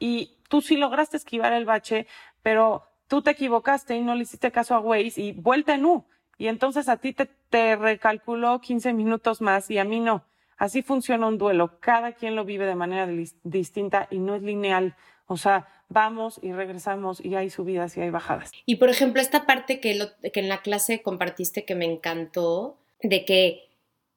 y 0.00 0.38
tú 0.48 0.60
sí 0.60 0.76
lograste 0.76 1.18
esquivar 1.18 1.52
el 1.52 1.66
bache, 1.66 2.08
pero 2.42 2.82
tú 3.06 3.22
te 3.22 3.30
equivocaste 3.30 3.94
y 3.94 4.02
no 4.02 4.16
le 4.16 4.24
hiciste 4.24 4.50
caso 4.50 4.74
a 4.74 4.80
Waze 4.80 5.20
y 5.20 5.32
vuelta 5.34 5.76
en 5.76 5.84
U 5.84 6.04
y 6.38 6.48
entonces 6.48 6.88
a 6.88 6.96
ti 6.96 7.12
te, 7.12 7.28
te 7.50 7.76
recalculó 7.76 8.60
15 8.60 8.92
minutos 8.92 9.40
más 9.40 9.70
y 9.70 9.78
a 9.78 9.84
mí 9.84 10.00
no. 10.00 10.24
Así 10.56 10.82
funciona 10.82 11.26
un 11.26 11.38
duelo. 11.38 11.80
Cada 11.80 12.12
quien 12.12 12.36
lo 12.36 12.44
vive 12.44 12.66
de 12.66 12.74
manera 12.74 13.08
distinta 13.42 14.06
y 14.10 14.18
no 14.18 14.36
es 14.36 14.42
lineal. 14.42 14.94
O 15.26 15.36
sea, 15.36 15.66
vamos 15.88 16.38
y 16.42 16.52
regresamos 16.52 17.24
y 17.24 17.34
hay 17.34 17.50
subidas 17.50 17.96
y 17.96 18.00
hay 18.00 18.10
bajadas. 18.10 18.50
Y 18.64 18.76
por 18.76 18.88
ejemplo, 18.88 19.20
esta 19.20 19.44
parte 19.46 19.80
que, 19.80 20.10
que 20.32 20.40
en 20.40 20.48
la 20.48 20.62
clase 20.62 21.02
compartiste 21.02 21.64
que 21.64 21.74
me 21.74 21.84
encantó, 21.84 22.76
de 23.02 23.24
que 23.24 23.68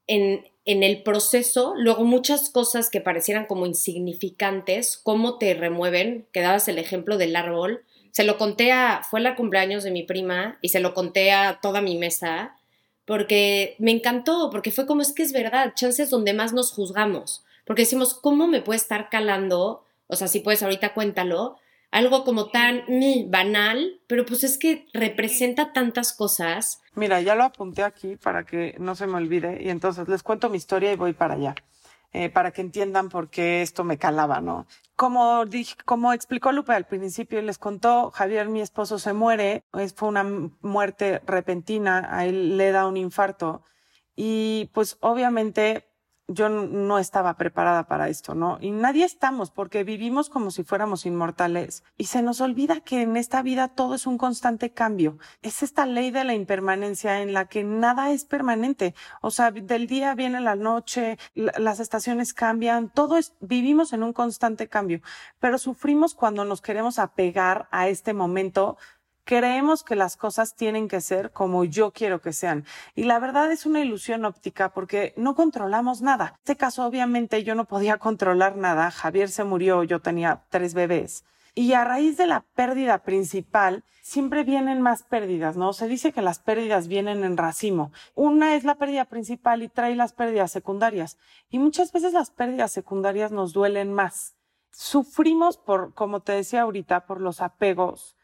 en, 0.07 0.45
en 0.65 0.83
el 0.83 1.03
proceso, 1.03 1.73
luego 1.77 2.03
muchas 2.03 2.49
cosas 2.49 2.89
que 2.89 3.01
parecieran 3.01 3.45
como 3.45 3.65
insignificantes, 3.65 4.97
cómo 4.97 5.37
te 5.37 5.53
remueven, 5.53 6.27
que 6.31 6.41
dabas 6.41 6.67
el 6.67 6.77
ejemplo 6.77 7.17
del 7.17 7.35
árbol, 7.35 7.83
se 8.15 8.23
lo 8.23 8.37
conté 8.37 8.71
a, 8.71 9.01
fue 9.03 9.19
la 9.19 9.35
cumpleaños 9.35 9.83
de 9.83 9.91
mi 9.91 10.03
prima 10.03 10.57
y 10.61 10.69
se 10.69 10.79
lo 10.79 10.93
conté 10.93 11.33
a 11.33 11.59
toda 11.59 11.81
mi 11.81 11.97
mesa 11.97 12.55
porque 13.03 13.75
me 13.77 13.91
encantó, 13.91 14.49
porque 14.51 14.71
fue 14.71 14.85
como 14.85 15.01
es 15.01 15.11
que 15.11 15.21
es 15.21 15.33
verdad, 15.33 15.73
chances 15.75 16.09
donde 16.09 16.33
más 16.33 16.53
nos 16.53 16.71
juzgamos, 16.71 17.43
porque 17.65 17.81
decimos, 17.81 18.13
¿cómo 18.13 18.47
me 18.47 18.61
puede 18.61 18.77
estar 18.77 19.09
calando? 19.09 19.83
O 20.07 20.15
sea, 20.15 20.29
si 20.29 20.39
puedes 20.39 20.63
ahorita 20.63 20.93
cuéntalo, 20.93 21.57
algo 21.91 22.23
como 22.23 22.51
tan 22.51 22.85
banal, 23.27 23.99
pero 24.07 24.25
pues 24.25 24.45
es 24.45 24.57
que 24.57 24.87
representa 24.93 25.73
tantas 25.73 26.13
cosas. 26.13 26.79
Mira, 26.93 27.19
ya 27.19 27.35
lo 27.35 27.43
apunté 27.43 27.83
aquí 27.83 28.15
para 28.15 28.45
que 28.45 28.75
no 28.79 28.95
se 28.95 29.07
me 29.07 29.15
olvide 29.15 29.61
y 29.61 29.67
entonces 29.67 30.07
les 30.07 30.23
cuento 30.23 30.49
mi 30.49 30.55
historia 30.55 30.93
y 30.93 30.95
voy 30.95 31.11
para 31.11 31.33
allá. 31.33 31.55
Eh, 32.17 32.29
para 32.29 32.51
que 32.51 32.61
entiendan 32.61 33.09
por 33.09 33.29
qué 33.29 33.61
esto 33.61 33.83
me 33.83 33.97
calaba, 33.97 34.39
¿no? 34.39 34.67
Como, 34.95 35.43
dije, 35.45 35.75
como 35.83 36.13
explicó 36.13 36.53
Lupe 36.53 36.71
al 36.71 36.87
principio 36.87 37.39
y 37.39 37.41
les 37.41 37.57
contó, 37.57 38.09
Javier, 38.09 38.47
mi 38.47 38.61
esposo, 38.61 38.99
se 38.99 39.11
muere, 39.11 39.65
fue 39.97 40.07
una 40.07 40.23
muerte 40.61 41.21
repentina, 41.25 42.07
a 42.09 42.25
él 42.25 42.57
le 42.57 42.71
da 42.71 42.87
un 42.87 42.95
infarto 42.95 43.63
y 44.15 44.71
pues 44.73 44.97
obviamente 45.01 45.89
yo 46.27 46.49
no 46.49 46.97
estaba 46.97 47.35
preparada 47.37 47.87
para 47.87 48.09
esto, 48.09 48.33
¿no? 48.33 48.57
Y 48.59 48.71
nadie 48.71 49.05
estamos 49.05 49.51
porque 49.51 49.83
vivimos 49.83 50.29
como 50.29 50.49
si 50.49 50.63
fuéramos 50.63 51.05
inmortales 51.05 51.83
y 51.97 52.05
se 52.05 52.23
nos 52.23 52.41
olvida 52.41 52.79
que 52.79 53.01
en 53.01 53.15
esta 53.15 53.43
vida 53.43 53.67
todo 53.67 53.93
es 53.93 54.07
un 54.07 54.17
constante 54.17 54.71
cambio. 54.71 55.19
Es 55.43 55.61
esta 55.61 55.85
ley 55.85 56.09
de 56.09 56.23
la 56.23 56.33
impermanencia 56.33 57.21
en 57.21 57.33
la 57.33 57.45
que 57.45 57.63
nada 57.63 58.11
es 58.11 58.25
permanente. 58.25 58.95
O 59.21 59.29
sea, 59.29 59.51
del 59.51 59.87
día 59.87 60.15
viene 60.15 60.41
la 60.41 60.55
noche, 60.55 61.19
las 61.35 61.79
estaciones 61.79 62.33
cambian, 62.33 62.89
todo 62.89 63.17
es, 63.17 63.35
vivimos 63.39 63.93
en 63.93 64.01
un 64.01 64.13
constante 64.13 64.67
cambio, 64.67 65.01
pero 65.39 65.57
sufrimos 65.59 66.15
cuando 66.15 66.43
nos 66.43 66.61
queremos 66.61 66.97
apegar 66.97 67.67
a 67.71 67.87
este 67.87 68.13
momento 68.13 68.77
creemos 69.25 69.83
que 69.83 69.95
las 69.95 70.15
cosas 70.15 70.55
tienen 70.55 70.87
que 70.87 71.01
ser 71.01 71.31
como 71.31 71.65
yo 71.65 71.91
quiero 71.91 72.21
que 72.21 72.31
sean. 72.31 72.63
Y 72.93 73.03
la 73.03 73.19
verdad 73.19 73.51
es 73.51 73.65
una 73.65 73.81
ilusión 73.81 74.23
óptica 74.23 74.69
porque 74.69 75.13
no 75.17 75.35
controlamos 75.35 76.01
nada. 76.01 76.27
En 76.27 76.35
este 76.35 76.55
caso, 76.55 76.85
obviamente, 76.85 77.43
yo 77.43 77.55
no 77.55 77.65
podía 77.65 77.97
controlar 78.05 78.55
nada. 78.55 78.91
Javier 78.91 79.29
se 79.29 79.43
murió, 79.43 79.83
yo 79.83 79.99
tenía 79.99 80.43
tres 80.49 80.73
bebés. 80.73 81.25
Y 81.55 81.73
a 81.73 81.83
raíz 81.85 82.17
de 82.17 82.27
la 82.27 82.41
pérdida 82.53 82.99
principal, 82.99 83.83
siempre 84.01 84.43
vienen 84.43 84.81
más 84.81 85.03
pérdidas, 85.03 85.55
¿no? 85.55 85.71
Se 85.73 85.87
dice 85.87 86.11
que 86.11 86.21
las 86.21 86.39
pérdidas 86.39 86.87
vienen 86.87 87.23
en 87.23 87.37
racimo. 87.37 87.91
Una 88.13 88.55
es 88.55 88.65
la 88.65 88.75
pérdida 88.75 89.05
principal 89.05 89.63
y 89.63 89.69
trae 89.69 89.95
las 89.95 90.13
pérdidas 90.13 90.51
secundarias. 90.51 91.17
Y 91.49 91.57
muchas 91.59 91.91
veces 91.91 92.13
las 92.13 92.29
pérdidas 92.29 92.71
secundarias 92.71 93.31
nos 93.31 93.53
duelen 93.53 93.93
más. 93.93 94.35
sufrimos 94.71 95.55
por, 95.57 95.93
como 95.93 96.19
te 96.19 96.33
decía 96.33 96.63
ahorita, 96.63 97.05
por 97.05 97.21
los 97.21 97.41
apegos 97.41 98.14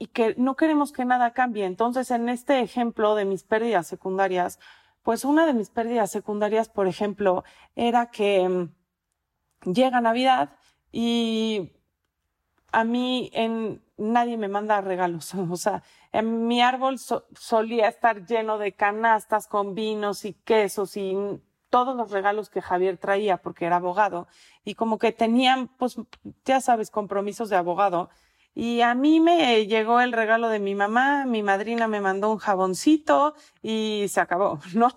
y 0.00 0.06
que 0.06 0.34
no 0.38 0.56
queremos 0.56 0.92
que 0.92 1.04
nada 1.04 1.34
cambie. 1.34 1.66
Entonces, 1.66 2.10
en 2.10 2.30
este 2.30 2.60
ejemplo 2.60 3.14
de 3.14 3.26
mis 3.26 3.44
pérdidas 3.44 3.86
secundarias, 3.86 4.58
pues 5.02 5.26
una 5.26 5.44
de 5.44 5.52
mis 5.52 5.68
pérdidas 5.68 6.10
secundarias, 6.10 6.70
por 6.70 6.88
ejemplo, 6.88 7.44
era 7.76 8.10
que 8.10 8.48
mm, 8.48 9.72
llega 9.72 10.00
Navidad 10.00 10.56
y 10.90 11.72
a 12.72 12.84
mí 12.84 13.30
en, 13.34 13.82
nadie 13.98 14.38
me 14.38 14.48
manda 14.48 14.80
regalos. 14.80 15.34
O 15.50 15.56
sea, 15.58 15.82
en 16.12 16.46
mi 16.46 16.62
árbol 16.62 16.98
solía 16.98 17.86
estar 17.86 18.24
lleno 18.24 18.56
de 18.56 18.72
canastas 18.72 19.48
con 19.48 19.74
vinos 19.74 20.24
y 20.24 20.32
quesos 20.32 20.96
y 20.96 21.14
todos 21.68 21.94
los 21.94 22.10
regalos 22.10 22.48
que 22.48 22.62
Javier 22.62 22.96
traía 22.96 23.36
porque 23.36 23.66
era 23.66 23.76
abogado 23.76 24.28
y 24.64 24.76
como 24.76 24.98
que 24.98 25.12
tenían, 25.12 25.68
pues, 25.68 25.96
ya 26.46 26.62
sabes, 26.62 26.90
compromisos 26.90 27.50
de 27.50 27.56
abogado. 27.56 28.08
Y 28.54 28.80
a 28.80 28.94
mí 28.94 29.20
me 29.20 29.66
llegó 29.66 30.00
el 30.00 30.12
regalo 30.12 30.48
de 30.48 30.58
mi 30.58 30.74
mamá, 30.74 31.24
mi 31.24 31.42
madrina 31.42 31.86
me 31.88 32.00
mandó 32.00 32.30
un 32.30 32.38
jaboncito 32.38 33.34
y 33.62 34.06
se 34.08 34.20
acabó, 34.20 34.60
¿no? 34.74 34.88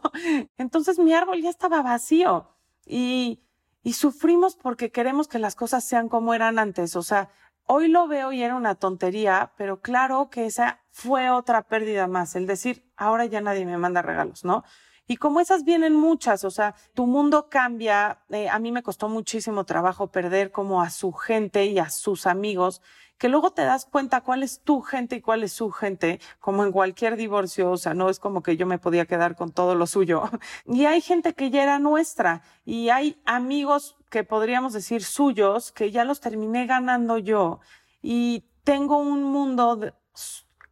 Entonces 0.57 0.99
mi 0.99 1.13
árbol 1.13 1.41
ya 1.41 1.49
estaba 1.49 1.81
vacío 1.81 2.49
y, 2.85 3.43
y 3.83 3.93
sufrimos 3.93 4.55
porque 4.55 4.91
queremos 4.91 5.27
que 5.27 5.39
las 5.39 5.55
cosas 5.55 5.83
sean 5.83 6.09
como 6.09 6.33
eran 6.33 6.57
antes. 6.59 6.95
O 6.95 7.03
sea, 7.03 7.29
hoy 7.65 7.87
lo 7.87 8.07
veo 8.07 8.31
y 8.31 8.41
era 8.41 8.55
una 8.55 8.75
tontería, 8.75 9.53
pero 9.57 9.81
claro 9.81 10.29
que 10.29 10.45
esa 10.45 10.81
fue 10.91 11.29
otra 11.29 11.63
pérdida 11.63 12.07
más, 12.07 12.35
el 12.35 12.47
decir, 12.47 12.91
ahora 12.97 13.25
ya 13.25 13.41
nadie 13.41 13.65
me 13.65 13.77
manda 13.77 14.01
regalos, 14.01 14.43
¿no? 14.43 14.63
Y 15.07 15.17
como 15.17 15.39
esas 15.39 15.63
vienen 15.63 15.95
muchas, 15.95 16.43
o 16.43 16.51
sea, 16.51 16.75
tu 16.93 17.05
mundo 17.05 17.49
cambia. 17.49 18.23
Eh, 18.29 18.47
a 18.49 18.59
mí 18.59 18.71
me 18.71 18.83
costó 18.83 19.09
muchísimo 19.09 19.65
trabajo 19.65 20.07
perder 20.07 20.51
como 20.51 20.81
a 20.81 20.89
su 20.89 21.11
gente 21.11 21.65
y 21.65 21.79
a 21.79 21.89
sus 21.89 22.25
amigos, 22.25 22.81
que 23.17 23.29
luego 23.29 23.51
te 23.51 23.63
das 23.63 23.85
cuenta 23.85 24.21
cuál 24.21 24.43
es 24.43 24.61
tu 24.63 24.81
gente 24.81 25.17
y 25.17 25.21
cuál 25.21 25.43
es 25.43 25.53
su 25.53 25.71
gente, 25.71 26.19
como 26.39 26.63
en 26.63 26.71
cualquier 26.71 27.15
divorcio, 27.15 27.71
o 27.71 27.77
sea, 27.77 27.93
no 27.93 28.09
es 28.09 28.19
como 28.19 28.43
que 28.43 28.57
yo 28.57 28.65
me 28.65 28.79
podía 28.79 29.05
quedar 29.05 29.35
con 29.35 29.51
todo 29.51 29.75
lo 29.75 29.87
suyo. 29.87 30.23
Y 30.65 30.85
hay 30.85 31.01
gente 31.01 31.33
que 31.33 31.49
ya 31.49 31.63
era 31.63 31.79
nuestra 31.79 32.41
y 32.65 32.89
hay 32.89 33.21
amigos 33.25 33.97
que 34.09 34.23
podríamos 34.23 34.73
decir 34.73 35.03
suyos 35.03 35.71
que 35.71 35.91
ya 35.91 36.05
los 36.05 36.19
terminé 36.19 36.65
ganando 36.65 37.17
yo 37.17 37.59
y 38.01 38.45
tengo 38.63 38.97
un 38.97 39.23
mundo 39.23 39.75
de, 39.75 39.93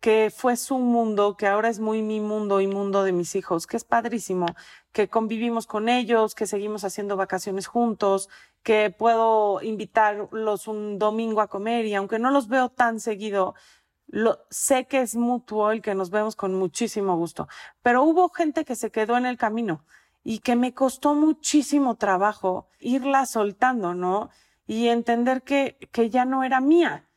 que 0.02 0.32
fue 0.36 0.58
su 0.58 0.80
mundo, 0.80 1.38
que 1.38 1.48
ahora 1.48 1.70
es 1.70 1.80
muy 1.80 2.02
mi 2.02 2.20
mundo 2.20 2.60
y 2.60 2.68
mundo 2.68 3.04
de 3.04 3.14
mis 3.14 3.36
hijos, 3.36 3.68
que 3.68 3.78
es 3.78 3.84
padrísimo, 3.86 4.48
que 4.92 5.10
convivimos 5.10 5.68
con 5.68 5.90
ellos, 5.90 6.34
que 6.36 6.48
seguimos 6.48 6.84
haciendo 6.84 7.18
vacaciones 7.18 7.68
juntos, 7.68 8.28
que 8.64 8.90
puedo 8.90 9.62
invitarlos 9.62 10.68
un 10.68 10.98
domingo 10.98 11.40
a 11.42 11.48
comer 11.48 11.86
y 11.86 11.94
aunque 11.94 12.18
no 12.20 12.32
los 12.32 12.48
veo 12.48 12.70
tan 12.70 13.00
seguido, 13.00 13.54
lo, 14.08 14.40
sé 14.50 14.88
que 14.88 15.02
es 15.02 15.16
mutuo 15.16 15.72
el 15.72 15.84
que 15.84 15.96
nos 15.96 16.10
vemos 16.10 16.36
con 16.36 16.56
muchísimo 16.56 17.16
gusto. 17.16 17.48
Pero 17.84 18.04
hubo 18.04 18.30
gente 18.30 18.66
que 18.66 18.76
se 18.76 18.92
quedó 18.92 19.18
en 19.18 19.28
el 19.28 19.38
camino 19.38 19.86
y 20.24 20.40
que 20.40 20.56
me 20.56 20.74
costó 20.74 21.14
muchísimo 21.14 21.96
trabajo 21.96 22.70
irla 22.80 23.28
soltando, 23.28 23.94
¿no? 23.94 24.30
Y 24.66 24.88
entender 24.88 25.44
que, 25.44 25.78
que 25.92 26.10
ya 26.10 26.26
no 26.26 26.44
era 26.44 26.60
mía. 26.60 27.08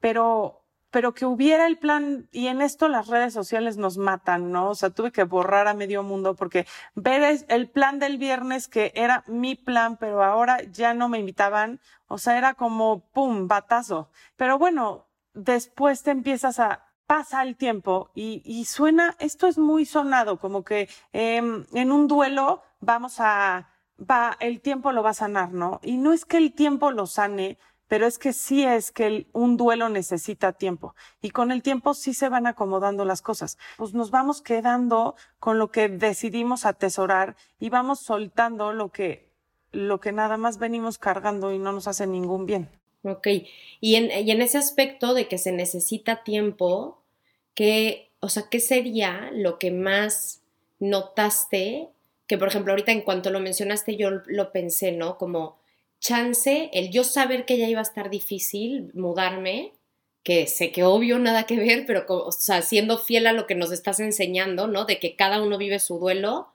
Pero 0.00 0.63
pero 0.94 1.12
que 1.12 1.26
hubiera 1.26 1.66
el 1.66 1.76
plan, 1.76 2.28
y 2.30 2.46
en 2.46 2.62
esto 2.62 2.86
las 2.86 3.08
redes 3.08 3.34
sociales 3.34 3.76
nos 3.76 3.98
matan, 3.98 4.52
¿no? 4.52 4.70
O 4.70 4.74
sea, 4.76 4.90
tuve 4.90 5.10
que 5.10 5.24
borrar 5.24 5.66
a 5.66 5.74
medio 5.74 6.04
mundo 6.04 6.36
porque 6.36 6.68
ver 6.94 7.44
el 7.48 7.68
plan 7.68 7.98
del 7.98 8.16
viernes 8.16 8.68
que 8.68 8.92
era 8.94 9.24
mi 9.26 9.56
plan, 9.56 9.96
pero 9.96 10.22
ahora 10.22 10.62
ya 10.62 10.94
no 10.94 11.08
me 11.08 11.18
invitaban, 11.18 11.80
o 12.06 12.16
sea, 12.16 12.38
era 12.38 12.54
como, 12.54 13.00
¡pum!, 13.12 13.48
batazo. 13.48 14.08
Pero 14.36 14.56
bueno, 14.56 15.08
después 15.32 16.04
te 16.04 16.12
empiezas 16.12 16.60
a, 16.60 16.86
pasa 17.08 17.42
el 17.42 17.56
tiempo 17.56 18.12
y, 18.14 18.40
y 18.44 18.66
suena, 18.66 19.16
esto 19.18 19.48
es 19.48 19.58
muy 19.58 19.86
sonado, 19.86 20.38
como 20.38 20.62
que 20.62 20.88
em, 21.12 21.66
en 21.72 21.90
un 21.90 22.06
duelo 22.06 22.62
vamos 22.78 23.16
a, 23.18 23.68
va, 23.98 24.36
el 24.38 24.60
tiempo 24.60 24.92
lo 24.92 25.02
va 25.02 25.10
a 25.10 25.14
sanar, 25.14 25.52
¿no? 25.52 25.80
Y 25.82 25.96
no 25.96 26.12
es 26.12 26.24
que 26.24 26.36
el 26.36 26.54
tiempo 26.54 26.92
lo 26.92 27.06
sane, 27.06 27.58
pero 27.88 28.06
es 28.06 28.18
que 28.18 28.32
sí 28.32 28.64
es 28.64 28.90
que 28.90 29.26
un 29.32 29.56
duelo 29.56 29.88
necesita 29.88 30.52
tiempo 30.52 30.94
y 31.20 31.30
con 31.30 31.52
el 31.52 31.62
tiempo 31.62 31.94
sí 31.94 32.14
se 32.14 32.28
van 32.28 32.46
acomodando 32.46 33.04
las 33.04 33.22
cosas. 33.22 33.58
Pues 33.76 33.94
nos 33.94 34.10
vamos 34.10 34.42
quedando 34.42 35.16
con 35.38 35.58
lo 35.58 35.70
que 35.70 35.88
decidimos 35.88 36.64
atesorar 36.64 37.36
y 37.58 37.68
vamos 37.68 38.00
soltando 38.00 38.72
lo 38.72 38.90
que, 38.90 39.28
lo 39.72 40.00
que 40.00 40.12
nada 40.12 40.36
más 40.36 40.58
venimos 40.58 40.98
cargando 40.98 41.52
y 41.52 41.58
no 41.58 41.72
nos 41.72 41.88
hace 41.88 42.06
ningún 42.06 42.46
bien. 42.46 42.68
Ok, 43.02 43.28
y 43.80 43.96
en, 43.96 44.26
y 44.26 44.30
en 44.30 44.40
ese 44.40 44.56
aspecto 44.56 45.12
de 45.12 45.28
que 45.28 45.36
se 45.36 45.52
necesita 45.52 46.24
tiempo, 46.24 47.02
¿qué, 47.54 48.10
o 48.20 48.30
sea, 48.30 48.44
¿qué 48.50 48.60
sería 48.60 49.30
lo 49.32 49.58
que 49.58 49.70
más 49.70 50.40
notaste? 50.78 51.90
Que 52.26 52.38
por 52.38 52.48
ejemplo 52.48 52.72
ahorita 52.72 52.92
en 52.92 53.02
cuanto 53.02 53.28
lo 53.28 53.40
mencionaste 53.40 53.96
yo 53.96 54.10
lo 54.10 54.52
pensé, 54.52 54.92
¿no? 54.92 55.18
Como 55.18 55.58
chance, 56.04 56.70
el 56.74 56.90
yo 56.90 57.02
saber 57.02 57.46
que 57.46 57.56
ya 57.56 57.66
iba 57.66 57.80
a 57.80 57.82
estar 57.82 58.10
difícil 58.10 58.90
mudarme, 58.94 59.72
que 60.22 60.46
sé 60.46 60.70
que 60.70 60.84
obvio 60.84 61.18
nada 61.18 61.44
que 61.44 61.56
ver, 61.56 61.86
pero 61.86 62.04
o 62.08 62.30
sea, 62.30 62.62
siendo 62.62 62.98
fiel 62.98 63.26
a 63.26 63.32
lo 63.32 63.46
que 63.46 63.54
nos 63.54 63.72
estás 63.72 64.00
enseñando, 64.00 64.66
¿no? 64.66 64.84
De 64.84 65.00
que 65.00 65.16
cada 65.16 65.42
uno 65.42 65.56
vive 65.58 65.78
su 65.80 65.98
duelo. 65.98 66.48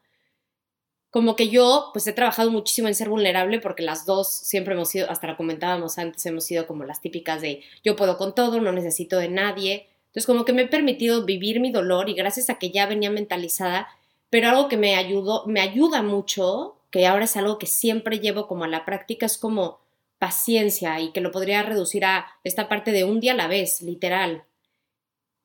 Como 1.10 1.36
que 1.36 1.50
yo, 1.50 1.90
pues 1.94 2.06
he 2.06 2.14
trabajado 2.14 2.52
muchísimo 2.52 2.88
en 2.88 2.94
ser 2.94 3.10
vulnerable 3.10 3.60
porque 3.60 3.82
las 3.82 4.06
dos 4.06 4.30
siempre 4.30 4.76
hemos 4.76 4.90
sido, 4.90 5.10
hasta 5.10 5.26
lo 5.28 5.38
comentábamos 5.38 5.98
antes, 5.98 6.24
hemos 6.28 6.46
sido 6.46 6.68
como 6.68 6.84
las 6.86 7.02
típicas 7.02 7.42
de 7.42 7.64
yo 7.84 7.96
puedo 7.96 8.18
con 8.18 8.36
todo, 8.36 8.62
no 8.62 8.72
necesito 8.72 9.18
de 9.18 9.30
nadie. 9.30 9.88
Entonces 10.08 10.28
como 10.28 10.46
que 10.46 10.54
me 10.54 10.64
he 10.64 10.68
permitido 10.68 11.26
vivir 11.26 11.60
mi 11.60 11.72
dolor 11.72 12.10
y 12.10 12.14
gracias 12.14 12.52
a 12.52 12.60
que 12.60 12.70
ya 12.70 12.86
venía 12.86 13.10
mentalizada, 13.10 13.88
pero 14.30 14.50
algo 14.50 14.68
que 14.70 14.78
me 14.78 14.96
ayudó, 14.96 15.46
me 15.48 15.62
ayuda 15.62 16.04
mucho 16.04 16.79
que 16.92 17.08
ahora 17.08 17.26
es 17.26 17.38
algo 17.38 17.58
que 17.58 17.68
siempre 17.68 18.20
llevo 18.20 18.48
como 18.48 18.64
a 18.64 18.68
la 18.68 18.86
práctica, 18.86 19.26
es 19.26 19.38
como 19.38 19.80
paciencia 20.18 21.00
y 21.00 21.12
que 21.12 21.22
lo 21.22 21.32
podría 21.32 21.64
reducir 21.64 22.06
a 22.06 22.28
esta 22.44 22.68
parte 22.68 22.92
de 22.92 23.04
un 23.04 23.20
día 23.20 23.34
a 23.34 23.38
la 23.38 23.48
vez, 23.48 23.82
literal. 23.82 24.44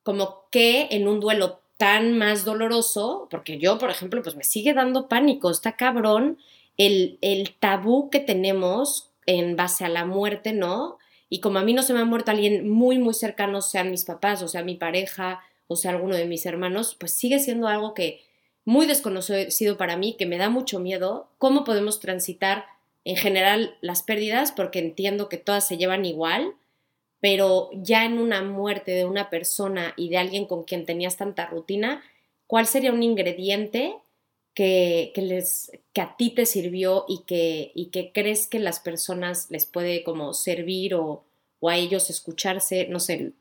Como 0.03 0.47
que 0.51 0.87
en 0.91 1.07
un 1.07 1.19
duelo 1.19 1.61
tan 1.77 2.17
más 2.17 2.45
doloroso, 2.45 3.27
porque 3.29 3.57
yo, 3.57 3.77
por 3.77 3.89
ejemplo, 3.89 4.21
pues 4.21 4.35
me 4.35 4.43
sigue 4.43 4.73
dando 4.73 5.07
pánico, 5.07 5.49
está 5.49 5.75
cabrón 5.75 6.37
el, 6.77 7.17
el 7.21 7.55
tabú 7.55 8.09
que 8.09 8.19
tenemos 8.19 9.11
en 9.25 9.55
base 9.55 9.85
a 9.85 9.89
la 9.89 10.05
muerte, 10.05 10.53
¿no? 10.53 10.97
Y 11.29 11.39
como 11.39 11.59
a 11.59 11.63
mí 11.63 11.73
no 11.73 11.83
se 11.83 11.93
me 11.93 11.99
ha 11.99 12.05
muerto 12.05 12.31
alguien 12.31 12.69
muy, 12.69 12.97
muy 12.97 13.13
cercano, 13.13 13.61
sean 13.61 13.91
mis 13.91 14.05
papás, 14.05 14.41
o 14.41 14.47
sea, 14.47 14.63
mi 14.63 14.75
pareja, 14.75 15.41
o 15.67 15.75
sea, 15.75 15.91
alguno 15.91 16.15
de 16.15 16.25
mis 16.25 16.45
hermanos, 16.45 16.95
pues 16.99 17.13
sigue 17.13 17.39
siendo 17.39 17.67
algo 17.67 17.93
que 17.93 18.21
muy 18.65 18.87
desconocido 18.87 19.77
para 19.77 19.95
mí, 19.95 20.15
que 20.17 20.25
me 20.25 20.37
da 20.37 20.49
mucho 20.49 20.79
miedo, 20.79 21.29
cómo 21.37 21.63
podemos 21.63 21.99
transitar 21.99 22.65
en 23.05 23.15
general 23.15 23.77
las 23.81 24.01
pérdidas, 24.01 24.51
porque 24.51 24.79
entiendo 24.79 25.29
que 25.29 25.37
todas 25.37 25.67
se 25.67 25.77
llevan 25.77 26.03
igual, 26.03 26.55
pero 27.21 27.69
ya 27.73 28.05
en 28.05 28.17
una 28.17 28.41
muerte 28.41 28.91
de 28.91 29.05
una 29.05 29.29
persona 29.29 29.93
y 29.95 30.09
de 30.09 30.17
alguien 30.17 30.45
con 30.45 30.63
quien 30.63 30.85
tenías 30.85 31.15
tanta 31.15 31.45
rutina, 31.45 32.03
¿cuál 32.47 32.65
sería 32.65 32.91
un 32.91 33.03
ingrediente 33.03 33.95
que, 34.55 35.11
les, 35.15 35.71
que 35.93 36.01
a 36.01 36.15
ti 36.17 36.31
te 36.31 36.47
sirvió 36.47 37.05
y 37.07 37.23
que, 37.25 37.71
y 37.75 37.87
que 37.87 38.11
crees 38.11 38.47
que 38.47 38.59
las 38.59 38.79
personas 38.79 39.51
les 39.51 39.67
puede 39.67 40.03
como 40.03 40.33
servir 40.33 40.95
o, 40.95 41.23
o 41.59 41.69
a 41.69 41.77
ellos 41.77 42.09
escucharse? 42.09 42.87
No 42.87 42.99
sé. 42.99 43.33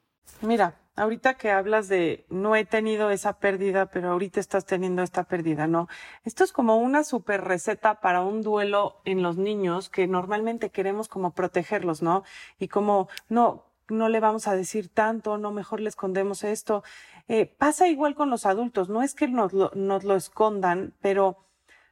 Mira, 0.42 0.78
ahorita 0.96 1.34
que 1.34 1.50
hablas 1.50 1.88
de 1.88 2.26
no 2.28 2.56
he 2.56 2.64
tenido 2.64 3.10
esa 3.10 3.38
pérdida, 3.38 3.86
pero 3.86 4.10
ahorita 4.12 4.40
estás 4.40 4.64
teniendo 4.66 5.02
esta 5.02 5.24
pérdida, 5.24 5.66
¿no? 5.66 5.88
Esto 6.24 6.44
es 6.44 6.52
como 6.52 6.76
una 6.76 7.04
super 7.04 7.42
receta 7.42 8.00
para 8.00 8.22
un 8.22 8.42
duelo 8.42 9.00
en 9.04 9.22
los 9.22 9.36
niños 9.36 9.90
que 9.90 10.06
normalmente 10.06 10.70
queremos 10.70 11.08
como 11.08 11.32
protegerlos, 11.32 12.02
¿no? 12.02 12.24
Y 12.58 12.68
como, 12.68 13.08
no, 13.28 13.64
no 13.88 14.08
le 14.08 14.20
vamos 14.20 14.48
a 14.48 14.54
decir 14.54 14.88
tanto, 14.88 15.38
no, 15.38 15.52
mejor 15.52 15.80
le 15.80 15.88
escondemos 15.88 16.44
esto. 16.44 16.84
Eh, 17.28 17.46
pasa 17.46 17.88
igual 17.88 18.14
con 18.14 18.30
los 18.30 18.46
adultos, 18.46 18.88
no 18.88 19.02
es 19.02 19.14
que 19.14 19.28
nos 19.28 19.52
lo, 19.52 19.70
nos 19.74 20.04
lo 20.04 20.14
escondan, 20.16 20.94
pero 21.00 21.38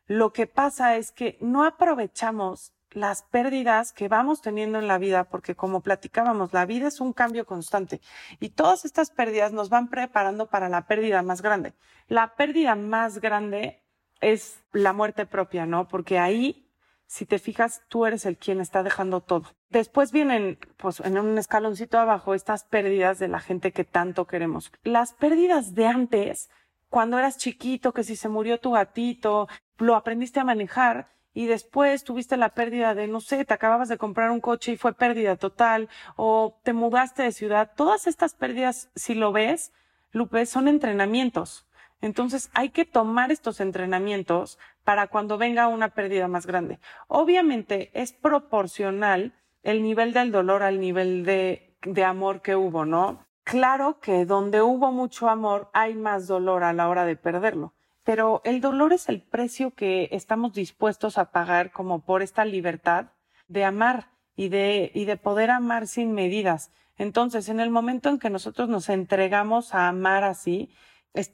lo 0.06 0.32
que 0.32 0.46
pasa 0.46 0.96
es 0.96 1.12
que 1.12 1.38
no 1.40 1.64
aprovechamos 1.64 2.72
las 2.94 3.22
pérdidas 3.22 3.92
que 3.92 4.08
vamos 4.08 4.42
teniendo 4.42 4.78
en 4.78 4.88
la 4.88 4.98
vida, 4.98 5.24
porque 5.24 5.54
como 5.54 5.80
platicábamos, 5.80 6.52
la 6.52 6.66
vida 6.66 6.88
es 6.88 7.00
un 7.00 7.12
cambio 7.12 7.46
constante 7.46 8.00
y 8.40 8.50
todas 8.50 8.84
estas 8.84 9.10
pérdidas 9.10 9.52
nos 9.52 9.68
van 9.68 9.88
preparando 9.88 10.46
para 10.46 10.68
la 10.68 10.86
pérdida 10.86 11.22
más 11.22 11.42
grande. 11.42 11.74
La 12.08 12.34
pérdida 12.34 12.74
más 12.74 13.20
grande 13.20 13.82
es 14.20 14.62
la 14.72 14.92
muerte 14.92 15.26
propia, 15.26 15.66
¿no? 15.66 15.88
Porque 15.88 16.18
ahí, 16.18 16.68
si 17.06 17.26
te 17.26 17.38
fijas, 17.38 17.82
tú 17.88 18.06
eres 18.06 18.24
el 18.24 18.38
quien 18.38 18.60
está 18.60 18.82
dejando 18.82 19.20
todo. 19.20 19.44
Después 19.68 20.12
vienen, 20.12 20.58
pues, 20.76 21.00
en 21.00 21.18
un 21.18 21.36
escaloncito 21.38 21.98
abajo, 21.98 22.34
estas 22.34 22.64
pérdidas 22.64 23.18
de 23.18 23.28
la 23.28 23.40
gente 23.40 23.72
que 23.72 23.84
tanto 23.84 24.26
queremos. 24.26 24.72
Las 24.84 25.12
pérdidas 25.12 25.74
de 25.74 25.86
antes, 25.86 26.50
cuando 26.88 27.18
eras 27.18 27.38
chiquito, 27.38 27.92
que 27.92 28.04
si 28.04 28.16
se 28.16 28.28
murió 28.28 28.60
tu 28.60 28.72
gatito, 28.72 29.48
lo 29.78 29.96
aprendiste 29.96 30.40
a 30.40 30.44
manejar, 30.44 31.08
y 31.34 31.46
después 31.46 32.04
tuviste 32.04 32.36
la 32.36 32.50
pérdida 32.50 32.94
de, 32.94 33.06
no 33.06 33.20
sé, 33.20 33.44
te 33.44 33.54
acababas 33.54 33.88
de 33.88 33.98
comprar 33.98 34.30
un 34.30 34.40
coche 34.40 34.72
y 34.72 34.76
fue 34.76 34.92
pérdida 34.92 35.36
total, 35.36 35.88
o 36.16 36.58
te 36.62 36.72
mudaste 36.72 37.22
de 37.22 37.32
ciudad, 37.32 37.72
todas 37.76 38.06
estas 38.06 38.34
pérdidas, 38.34 38.90
si 38.94 39.14
lo 39.14 39.32
ves, 39.32 39.72
Lupe, 40.10 40.44
son 40.44 40.68
entrenamientos. 40.68 41.66
Entonces 42.02 42.50
hay 42.52 42.70
que 42.70 42.84
tomar 42.84 43.32
estos 43.32 43.60
entrenamientos 43.60 44.58
para 44.84 45.06
cuando 45.06 45.38
venga 45.38 45.68
una 45.68 45.90
pérdida 45.90 46.28
más 46.28 46.46
grande. 46.46 46.80
Obviamente 47.08 47.90
es 47.94 48.12
proporcional 48.12 49.32
el 49.62 49.82
nivel 49.82 50.12
del 50.12 50.32
dolor 50.32 50.62
al 50.64 50.80
nivel 50.80 51.24
de, 51.24 51.76
de 51.82 52.04
amor 52.04 52.42
que 52.42 52.56
hubo, 52.56 52.84
¿no? 52.84 53.24
Claro 53.44 54.00
que 54.00 54.26
donde 54.26 54.60
hubo 54.60 54.92
mucho 54.92 55.28
amor 55.28 55.70
hay 55.72 55.94
más 55.94 56.26
dolor 56.26 56.64
a 56.64 56.72
la 56.72 56.88
hora 56.88 57.04
de 57.04 57.16
perderlo 57.16 57.72
pero 58.04 58.40
el 58.44 58.60
dolor 58.60 58.92
es 58.92 59.08
el 59.08 59.22
precio 59.22 59.72
que 59.72 60.08
estamos 60.12 60.52
dispuestos 60.52 61.18
a 61.18 61.30
pagar 61.30 61.70
como 61.72 62.04
por 62.04 62.22
esta 62.22 62.44
libertad 62.44 63.12
de 63.48 63.64
amar 63.64 64.10
y 64.34 64.48
de, 64.48 64.90
y 64.94 65.04
de 65.04 65.16
poder 65.16 65.50
amar 65.50 65.86
sin 65.86 66.12
medidas. 66.12 66.72
Entonces, 66.96 67.48
en 67.48 67.60
el 67.60 67.70
momento 67.70 68.08
en 68.08 68.18
que 68.18 68.30
nosotros 68.30 68.68
nos 68.68 68.88
entregamos 68.88 69.74
a 69.74 69.88
amar 69.88 70.24
así, 70.24 70.74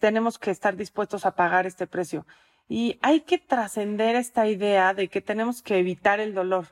tenemos 0.00 0.38
que 0.38 0.50
estar 0.50 0.76
dispuestos 0.76 1.24
a 1.24 1.34
pagar 1.34 1.66
este 1.66 1.86
precio. 1.86 2.26
Y 2.68 2.98
hay 3.02 3.20
que 3.20 3.38
trascender 3.38 4.14
esta 4.16 4.46
idea 4.46 4.92
de 4.92 5.08
que 5.08 5.20
tenemos 5.20 5.62
que 5.62 5.78
evitar 5.78 6.20
el 6.20 6.34
dolor. 6.34 6.66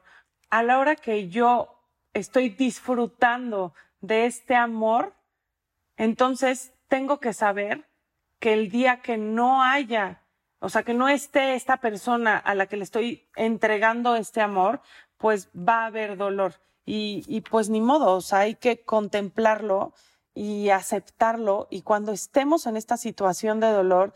A 0.51 0.63
la 0.63 0.79
hora 0.79 0.97
que 0.97 1.29
yo 1.29 1.81
estoy 2.13 2.51
disfrutando 2.51 3.75
de 4.01 4.27
este 4.27 4.55
amor, 4.55 5.15
entonces 5.97 6.75
tengo 6.89 7.19
que 7.19 7.33
saber 7.33 7.87
que 8.39 8.53
el 8.53 8.71
día 8.71 9.01
que 9.01 9.17
no 9.17 9.63
haya, 9.63 10.23
o 10.59 10.69
sea, 10.69 10.83
que 10.83 10.95
no 10.95 11.09
esté 11.09 11.55
esta 11.55 11.79
persona 11.79 12.37
a 12.37 12.55
la 12.55 12.67
que 12.67 12.77
le 12.77 12.85
estoy 12.85 13.29
entregando 13.37 14.17
este 14.17 14.41
amor, 14.41 14.81
pues 15.17 15.49
va 15.57 15.83
a 15.83 15.87
haber 15.87 16.17
dolor. 16.17 16.55
Y, 16.89 17.41
pues 17.51 17.69
ni 17.69 17.81
modo, 17.81 18.15
o 18.15 18.21
sea, 18.21 18.41
hay 18.41 18.55
que 18.55 18.85
contemplarlo 18.85 19.93
y 20.35 20.71
aceptarlo. 20.71 21.67
Y 21.69 21.83
cuando 21.83 22.13
estemos 22.13 22.67
en 22.67 22.77
esta 22.77 22.97
situación 22.97 23.59
de 23.59 23.69
dolor, 23.69 24.15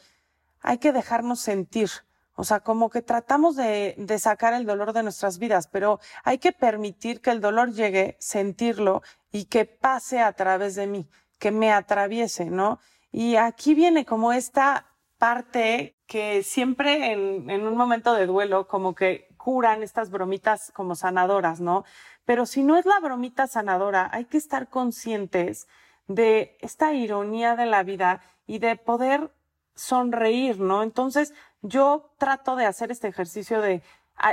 hay 0.61 0.79
que 0.79 0.93
dejarnos 0.93 1.41
sentir. 1.41 1.91
O 2.37 2.45
sea, 2.45 2.61
como 2.61 2.89
que 2.89 3.03
tratamos 3.03 3.57
de, 3.57 3.97
de, 3.99 4.19
sacar 4.21 4.55
el 4.55 4.67
dolor 4.67 4.93
de 4.93 5.03
nuestras 5.03 5.39
vidas, 5.39 5.67
pero 5.67 5.99
hay 6.23 6.39
que 6.39 6.53
permitir 6.53 7.21
que 7.21 7.31
el 7.31 7.41
dolor 7.41 7.73
llegue, 7.73 8.17
sentirlo 8.21 9.03
y 9.33 9.47
que 9.47 9.65
pase 9.65 10.21
a 10.21 10.33
través 10.33 10.77
de 10.77 10.87
mí, 10.87 11.09
que 11.39 11.51
me 11.51 11.73
atraviese, 11.73 12.47
¿no? 12.47 12.79
Y 13.13 13.37
aquí 13.37 13.75
viene 13.75 14.05
como 14.05 14.33
esta 14.33 14.87
parte 15.19 15.97
que 16.07 16.43
siempre 16.43 17.13
en, 17.13 17.51
en 17.51 17.67
un 17.67 17.77
momento 17.77 18.15
de 18.15 18.27
duelo 18.27 18.67
como 18.69 18.95
que 18.95 19.29
curan 19.37 19.83
estas 19.83 20.11
bromitas 20.11 20.73
como 20.75 20.95
sanadoras, 20.95 21.61
¿no? 21.61 21.85
Pero 22.25 22.47
si 22.47 22.63
no 22.63 22.77
es 22.77 22.87
la 22.87 23.01
bromita 23.01 23.47
sanadora, 23.47 24.09
hay 24.13 24.27
que 24.27 24.39
estar 24.39 24.69
conscientes 24.69 25.67
de 26.07 26.57
esta 26.61 26.93
ironía 26.93 27.57
de 27.57 27.67
la 27.67 27.83
vida 27.83 28.21
y 28.47 28.59
de 28.59 28.77
poder 28.77 29.33
sonreír, 29.75 30.61
¿no? 30.61 30.83
Entonces 30.83 31.35
yo 31.63 32.13
trato 32.19 32.57
de 32.57 32.67
hacer 32.67 32.91
este 32.91 33.09
ejercicio 33.09 33.61
de, 33.61 33.83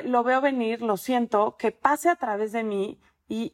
lo 0.03 0.23
veo 0.23 0.41
venir, 0.41 0.81
lo 0.81 0.97
siento, 0.97 1.55
que 1.57 1.71
pase 1.71 2.09
a 2.09 2.15
través 2.15 2.51
de 2.51 2.63
mí 2.63 2.99
y 3.27 3.53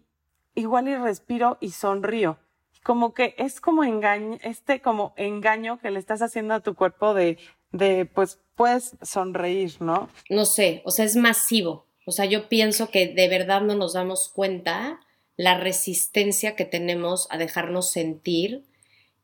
igual 0.55 0.87
y 0.87 0.95
respiro 0.95 1.57
y 1.59 1.71
sonrío 1.71 2.37
como 2.83 3.13
que 3.13 3.33
es 3.37 3.61
como 3.61 3.83
engaño, 3.83 4.37
este 4.43 4.81
como 4.81 5.13
engaño 5.17 5.79
que 5.79 5.91
le 5.91 5.99
estás 5.99 6.21
haciendo 6.21 6.53
a 6.53 6.59
tu 6.59 6.75
cuerpo 6.75 7.13
de, 7.13 7.37
de, 7.71 8.05
pues, 8.05 8.39
puedes 8.55 8.95
sonreír, 9.01 9.75
¿no? 9.79 10.09
No 10.29 10.45
sé, 10.45 10.81
o 10.85 10.91
sea, 10.91 11.05
es 11.05 11.15
masivo. 11.15 11.85
O 12.05 12.11
sea, 12.11 12.25
yo 12.25 12.49
pienso 12.49 12.89
que 12.89 13.07
de 13.07 13.27
verdad 13.27 13.61
no 13.61 13.75
nos 13.75 13.93
damos 13.93 14.29
cuenta 14.29 14.99
la 15.37 15.57
resistencia 15.57 16.55
que 16.55 16.65
tenemos 16.65 17.27
a 17.31 17.37
dejarnos 17.37 17.91
sentir 17.91 18.65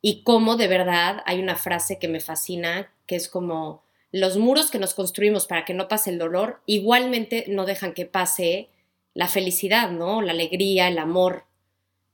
y 0.01 0.23
cómo 0.23 0.55
de 0.55 0.67
verdad 0.67 1.21
hay 1.25 1.39
una 1.39 1.55
frase 1.55 1.99
que 1.99 2.07
me 2.07 2.21
fascina, 2.21 2.91
que 3.05 3.15
es 3.15 3.27
como 3.27 3.83
los 4.11 4.37
muros 4.37 4.71
que 4.71 4.79
nos 4.79 4.93
construimos 4.93 5.45
para 5.45 5.65
que 5.65 5.73
no 5.73 5.87
pase 5.87 6.09
el 6.09 6.17
dolor, 6.17 6.61
igualmente 6.65 7.45
no 7.47 7.65
dejan 7.65 7.93
que 7.93 8.05
pase 8.05 8.69
la 9.13 9.27
felicidad, 9.27 9.91
¿no? 9.91 10.21
La 10.21 10.31
alegría, 10.31 10.87
el 10.87 10.97
amor. 10.97 11.45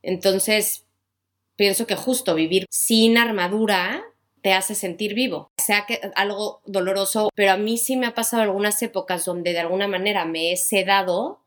Entonces, 0.01 0.84
pienso 1.55 1.87
que 1.87 1.95
justo 1.95 2.35
vivir 2.35 2.65
sin 2.69 3.17
armadura 3.17 4.03
te 4.41 4.53
hace 4.53 4.75
sentir 4.75 5.15
vivo, 5.15 5.51
sea 5.57 5.85
que 5.87 5.99
algo 6.15 6.61
doloroso, 6.65 7.29
pero 7.33 7.53
a 7.53 7.57
mí 7.57 7.79
sí 7.79 7.95
me 7.95 8.05
ha 8.05 8.13
pasado 8.13 8.43
algunas 8.43 8.79
épocas 8.83 9.25
donde 9.25 9.53
de 9.53 9.59
alguna 9.59 9.87
manera 9.87 10.23
me 10.25 10.51
he 10.51 10.57
sedado 10.57 11.41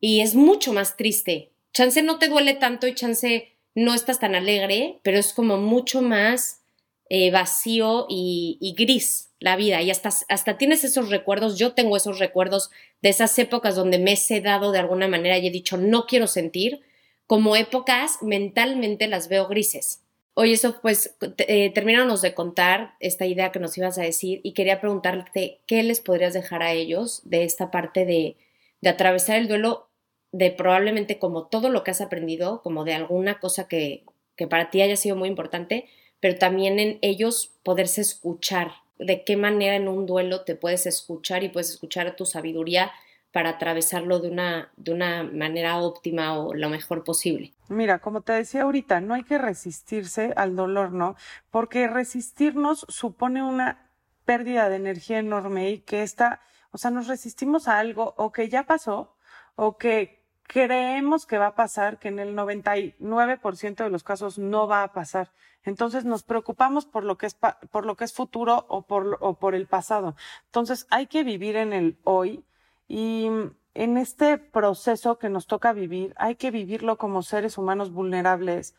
y 0.00 0.20
es 0.20 0.34
mucho 0.34 0.74
más 0.74 0.96
triste. 0.96 1.52
Chance 1.72 2.02
no 2.02 2.18
te 2.18 2.28
duele 2.28 2.54
tanto 2.54 2.86
y 2.86 2.94
chance 2.94 3.56
no 3.74 3.94
estás 3.94 4.18
tan 4.18 4.34
alegre, 4.34 4.98
pero 5.02 5.18
es 5.18 5.32
como 5.32 5.56
mucho 5.56 6.02
más 6.02 6.60
eh, 7.08 7.30
vacío 7.30 8.06
y, 8.08 8.74
gris 8.76 9.30
la 9.38 9.56
vida 9.56 9.80
y 9.80 9.90
hasta, 9.90 10.10
hasta 10.28 10.58
tienes 10.58 10.84
esos 10.84 11.08
recuerdos, 11.08 11.58
yo 11.58 11.72
tengo 11.72 11.96
esos 11.96 12.18
recuerdos 12.18 12.70
de 13.00 13.08
esas 13.08 13.38
épocas 13.38 13.74
donde 13.74 13.98
me 13.98 14.12
he 14.12 14.16
sedado 14.16 14.72
de 14.72 14.78
alguna 14.78 15.08
manera 15.08 15.38
y 15.38 15.46
he 15.46 15.50
dicho 15.50 15.78
no 15.78 16.04
quiero 16.04 16.26
sentir 16.26 16.82
como 17.30 17.54
épocas 17.54 18.18
mentalmente 18.22 19.06
las 19.06 19.28
veo 19.28 19.46
grises. 19.46 20.02
Oye, 20.34 20.54
eso 20.54 20.80
pues 20.82 21.16
eh, 21.38 21.72
de 21.72 22.34
contar 22.34 22.94
esta 22.98 23.24
idea 23.24 23.52
que 23.52 23.60
nos 23.60 23.78
ibas 23.78 23.98
a 23.98 24.02
decir 24.02 24.40
y 24.42 24.52
quería 24.52 24.80
preguntarte 24.80 25.60
qué 25.68 25.84
les 25.84 26.00
podrías 26.00 26.34
dejar 26.34 26.64
a 26.64 26.72
ellos 26.72 27.22
de 27.22 27.44
esta 27.44 27.70
parte 27.70 28.04
de, 28.04 28.36
de 28.80 28.88
atravesar 28.88 29.36
el 29.36 29.46
duelo 29.46 29.90
de 30.32 30.50
probablemente 30.50 31.20
como 31.20 31.46
todo 31.46 31.68
lo 31.68 31.84
que 31.84 31.92
has 31.92 32.00
aprendido, 32.00 32.62
como 32.62 32.82
de 32.82 32.94
alguna 32.94 33.38
cosa 33.38 33.68
que, 33.68 34.02
que 34.34 34.48
para 34.48 34.70
ti 34.70 34.82
haya 34.82 34.96
sido 34.96 35.14
muy 35.14 35.28
importante, 35.28 35.88
pero 36.18 36.36
también 36.36 36.80
en 36.80 36.98
ellos 37.00 37.52
poderse 37.62 38.00
escuchar, 38.00 38.72
de 38.98 39.22
qué 39.22 39.36
manera 39.36 39.76
en 39.76 39.86
un 39.86 40.04
duelo 40.04 40.40
te 40.40 40.56
puedes 40.56 40.84
escuchar 40.84 41.44
y 41.44 41.48
puedes 41.48 41.70
escuchar 41.70 42.16
tu 42.16 42.26
sabiduría 42.26 42.90
para 43.32 43.50
atravesarlo 43.50 44.18
de 44.18 44.28
una, 44.28 44.70
de 44.76 44.92
una 44.92 45.22
manera 45.22 45.78
óptima 45.78 46.38
o 46.38 46.54
lo 46.54 46.68
mejor 46.68 47.04
posible. 47.04 47.52
Mira, 47.68 48.00
como 48.00 48.22
te 48.22 48.32
decía 48.32 48.62
ahorita, 48.62 49.00
no 49.00 49.14
hay 49.14 49.22
que 49.22 49.38
resistirse 49.38 50.32
al 50.36 50.56
dolor, 50.56 50.92
¿no? 50.92 51.16
Porque 51.50 51.86
resistirnos 51.86 52.84
supone 52.88 53.42
una 53.42 53.88
pérdida 54.24 54.68
de 54.68 54.76
energía 54.76 55.18
enorme 55.18 55.70
y 55.70 55.78
que 55.78 56.02
esta, 56.02 56.40
o 56.72 56.78
sea, 56.78 56.90
nos 56.90 57.06
resistimos 57.06 57.68
a 57.68 57.78
algo 57.78 58.14
o 58.16 58.32
que 58.32 58.48
ya 58.48 58.64
pasó 58.64 59.16
o 59.54 59.78
que 59.78 60.20
creemos 60.42 61.26
que 61.26 61.38
va 61.38 61.48
a 61.48 61.54
pasar, 61.54 62.00
que 62.00 62.08
en 62.08 62.18
el 62.18 62.34
99% 62.34 63.84
de 63.84 63.90
los 63.90 64.02
casos 64.02 64.38
no 64.38 64.66
va 64.66 64.82
a 64.82 64.92
pasar. 64.92 65.30
Entonces 65.62 66.04
nos 66.04 66.24
preocupamos 66.24 66.86
por 66.86 67.04
lo 67.04 67.18
que 67.18 67.26
es, 67.26 67.34
por 67.34 67.86
lo 67.86 67.96
que 67.96 68.04
es 68.04 68.12
futuro 68.12 68.66
o 68.68 68.82
por, 68.82 69.18
o 69.20 69.34
por 69.38 69.54
el 69.54 69.68
pasado. 69.68 70.16
Entonces 70.46 70.88
hay 70.90 71.06
que 71.06 71.22
vivir 71.22 71.54
en 71.54 71.72
el 71.72 72.00
hoy 72.02 72.44
y 72.90 73.30
en 73.74 73.98
este 73.98 74.36
proceso 74.36 75.16
que 75.16 75.28
nos 75.28 75.46
toca 75.46 75.72
vivir, 75.72 76.12
hay 76.16 76.34
que 76.34 76.50
vivirlo 76.50 76.98
como 76.98 77.22
seres 77.22 77.56
humanos 77.56 77.92
vulnerables, 77.92 78.74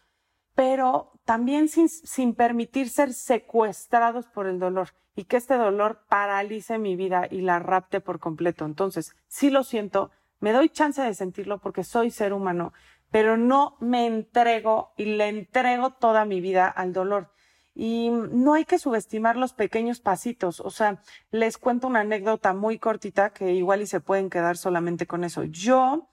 pero 0.54 1.14
también 1.24 1.70
sin, 1.70 1.88
sin, 1.88 2.36
permitir 2.36 2.90
ser 2.90 3.14
secuestrados 3.14 4.28
por 4.28 4.48
el 4.48 4.60
dolor 4.60 4.90
y 5.16 5.24
que 5.24 5.38
este 5.38 5.56
dolor 5.56 6.04
paralice 6.10 6.78
mi 6.78 6.98
vida 6.98 7.26
y 7.32 7.40
la 7.40 7.60
rapte 7.60 8.02
por 8.02 8.20
completo. 8.20 8.66
Entonces, 8.66 9.16
sí 9.30 9.50
lo 9.50 9.64
siento, 9.64 10.12
me 10.42 10.52
doy 10.52 10.68
chance 10.68 11.02
de 11.02 11.14
sentirlo 11.14 11.60
porque 11.60 11.86
soy 11.86 12.12
ser 12.12 12.34
humano, 12.34 12.74
pero 13.12 13.38
no 13.38 13.78
me 13.80 14.08
entrego 14.08 14.92
y 14.98 15.06
le 15.06 15.30
entrego 15.30 15.92
toda 15.92 16.26
mi 16.26 16.42
vida 16.42 16.68
al 16.68 16.92
dolor. 16.92 17.32
Y 17.74 18.10
no 18.10 18.54
hay 18.54 18.66
que 18.66 18.80
subestimar 18.80 19.38
los 19.38 19.54
pequeños 19.54 20.00
pasitos. 20.02 20.60
O 20.60 20.70
sea, 20.72 21.02
les 21.32 21.58
cuento 21.58 21.88
una 21.88 22.02
anécdota 22.02 22.54
muy 22.54 22.80
cortita 22.80 23.32
que 23.32 23.54
igual 23.54 23.82
y 23.82 23.88
se 23.88 24.02
pueden 24.02 24.30
quedar 24.30 24.58
solamente 24.58 25.08
con 25.08 25.24
eso. 25.24 25.44
Yo, 25.44 26.10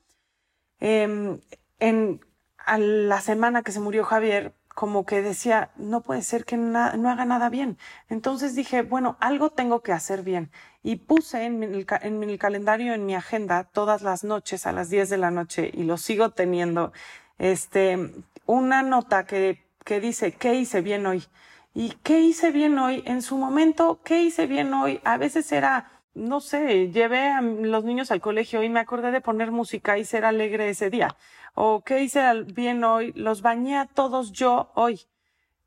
eh, 0.81 1.39
en 1.79 2.21
la 2.67 3.21
semana 3.21 3.63
que 3.63 3.73
se 3.73 3.81
murió 3.81 4.05
Javier, 4.05 4.55
como 4.79 5.05
que 5.05 5.23
decía, 5.23 5.73
no 5.75 6.03
puede 6.03 6.23
ser 6.23 6.45
que 6.45 6.57
no 6.57 6.79
haga 6.79 7.25
nada 7.25 7.49
bien. 7.49 7.79
Entonces 8.09 8.55
dije, 8.55 8.83
bueno, 8.83 9.17
algo 9.19 9.51
tengo 9.51 9.83
que 9.83 9.91
hacer 9.91 10.23
bien. 10.23 10.53
Y 10.85 10.95
puse 10.95 11.47
en 11.47 11.59
mi, 11.59 11.85
en 12.03 12.21
mi 12.21 12.39
calendario, 12.39 12.95
en 12.95 13.05
mi 13.05 13.17
agenda, 13.17 13.65
todas 13.65 14.03
las 14.03 14.23
noches 14.23 14.67
a 14.67 14.73
las 14.73 14.89
10 14.89 15.11
de 15.11 15.19
la 15.19 15.33
noche, 15.33 15.69
y 15.75 15.83
lo 15.83 15.97
sigo 15.97 16.31
teniendo, 16.31 16.93
este, 17.39 18.13
una 18.47 18.83
nota 18.83 19.27
que, 19.27 19.68
que 19.89 20.01
dice, 20.01 20.33
¿qué 20.33 20.53
hice 20.53 20.83
bien 20.83 21.07
hoy? 21.07 21.25
¿Y 21.73 21.93
qué 22.03 22.21
hice 22.21 22.51
bien 22.51 22.79
hoy? 22.79 23.03
En 23.07 23.23
su 23.23 23.39
momento, 23.39 24.03
¿qué 24.05 24.23
hice 24.23 24.47
bien 24.47 24.75
hoy? 24.75 25.01
A 25.03 25.17
veces 25.17 25.51
era, 25.51 26.03
no 26.13 26.41
sé, 26.41 26.91
llevé 26.91 27.31
a 27.31 27.41
los 27.41 27.85
niños 27.85 28.11
al 28.11 28.21
colegio 28.21 28.63
y 28.63 28.69
me 28.69 28.81
acordé 28.81 29.13
de 29.13 29.23
poner 29.23 29.51
música 29.51 29.97
y 29.97 30.05
ser 30.05 30.27
alegre 30.27 30.69
ese 30.69 30.91
día. 30.91 31.17
O 31.55 31.81
qué 31.87 32.03
hice 32.03 32.21
bien 32.43 32.85
hoy? 32.85 33.15
Los 33.15 33.41
bañé 33.41 33.79
a 33.79 33.87
todos 33.87 34.33
yo 34.33 34.73
hoy. 34.75 35.07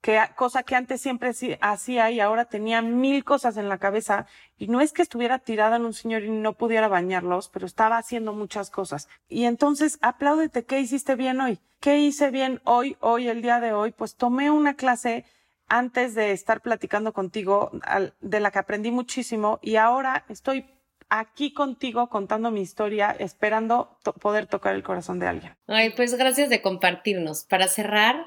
Que 0.02 0.20
cosa 0.36 0.64
que 0.64 0.76
antes 0.76 1.00
siempre 1.00 1.32
hacía 1.62 2.12
y 2.12 2.20
ahora 2.20 2.46
tenía 2.46 2.82
mil 2.82 3.24
cosas 3.24 3.58
en 3.58 3.70
la 3.70 3.78
cabeza 3.78 4.26
y 4.58 4.68
no 4.68 4.82
es 4.82 4.94
que 4.94 5.04
estuviera 5.04 5.40
tirada 5.40 5.76
en 5.76 5.86
un 5.86 5.94
señor 5.94 6.24
y 6.24 6.30
no 6.30 6.54
pudiera 6.54 6.88
bañarlos, 6.88 7.50
pero 7.50 7.68
estaba 7.68 7.98
haciendo 7.98 8.34
muchas 8.34 8.72
cosas. 8.72 9.08
Y 9.30 9.46
entonces, 9.46 10.00
apláudete, 10.02 10.66
¿qué 10.66 10.80
hiciste 10.80 11.16
bien 11.16 11.40
hoy? 11.40 11.60
¿Qué 11.80 12.00
hice 12.00 12.32
bien 12.32 12.62
hoy, 12.64 12.98
hoy, 13.00 13.28
el 13.28 13.42
día 13.42 13.60
de 13.60 13.74
hoy? 13.74 13.92
Pues 13.92 14.16
tomé 14.16 14.50
una 14.50 14.76
clase 14.76 15.26
antes 15.68 16.16
de 16.16 16.32
estar 16.32 16.62
platicando 16.62 17.14
contigo 17.14 17.72
de 18.20 18.40
la 18.40 18.52
que 18.52 18.60
aprendí 18.60 18.92
muchísimo 18.92 19.60
y 19.62 19.78
ahora 19.78 20.26
estoy 20.30 20.66
aquí 21.10 21.54
contigo 21.54 22.10
contando 22.10 22.52
mi 22.52 22.62
historia, 22.62 23.16
esperando 23.20 23.98
poder 24.20 24.48
tocar 24.48 24.76
el 24.76 24.84
corazón 24.84 25.20
de 25.20 25.28
alguien. 25.28 25.54
Ay, 25.68 25.92
pues 25.92 26.16
gracias 26.16 26.50
de 26.50 26.62
compartirnos. 26.62 27.46
Para 27.46 27.68
cerrar, 27.68 28.26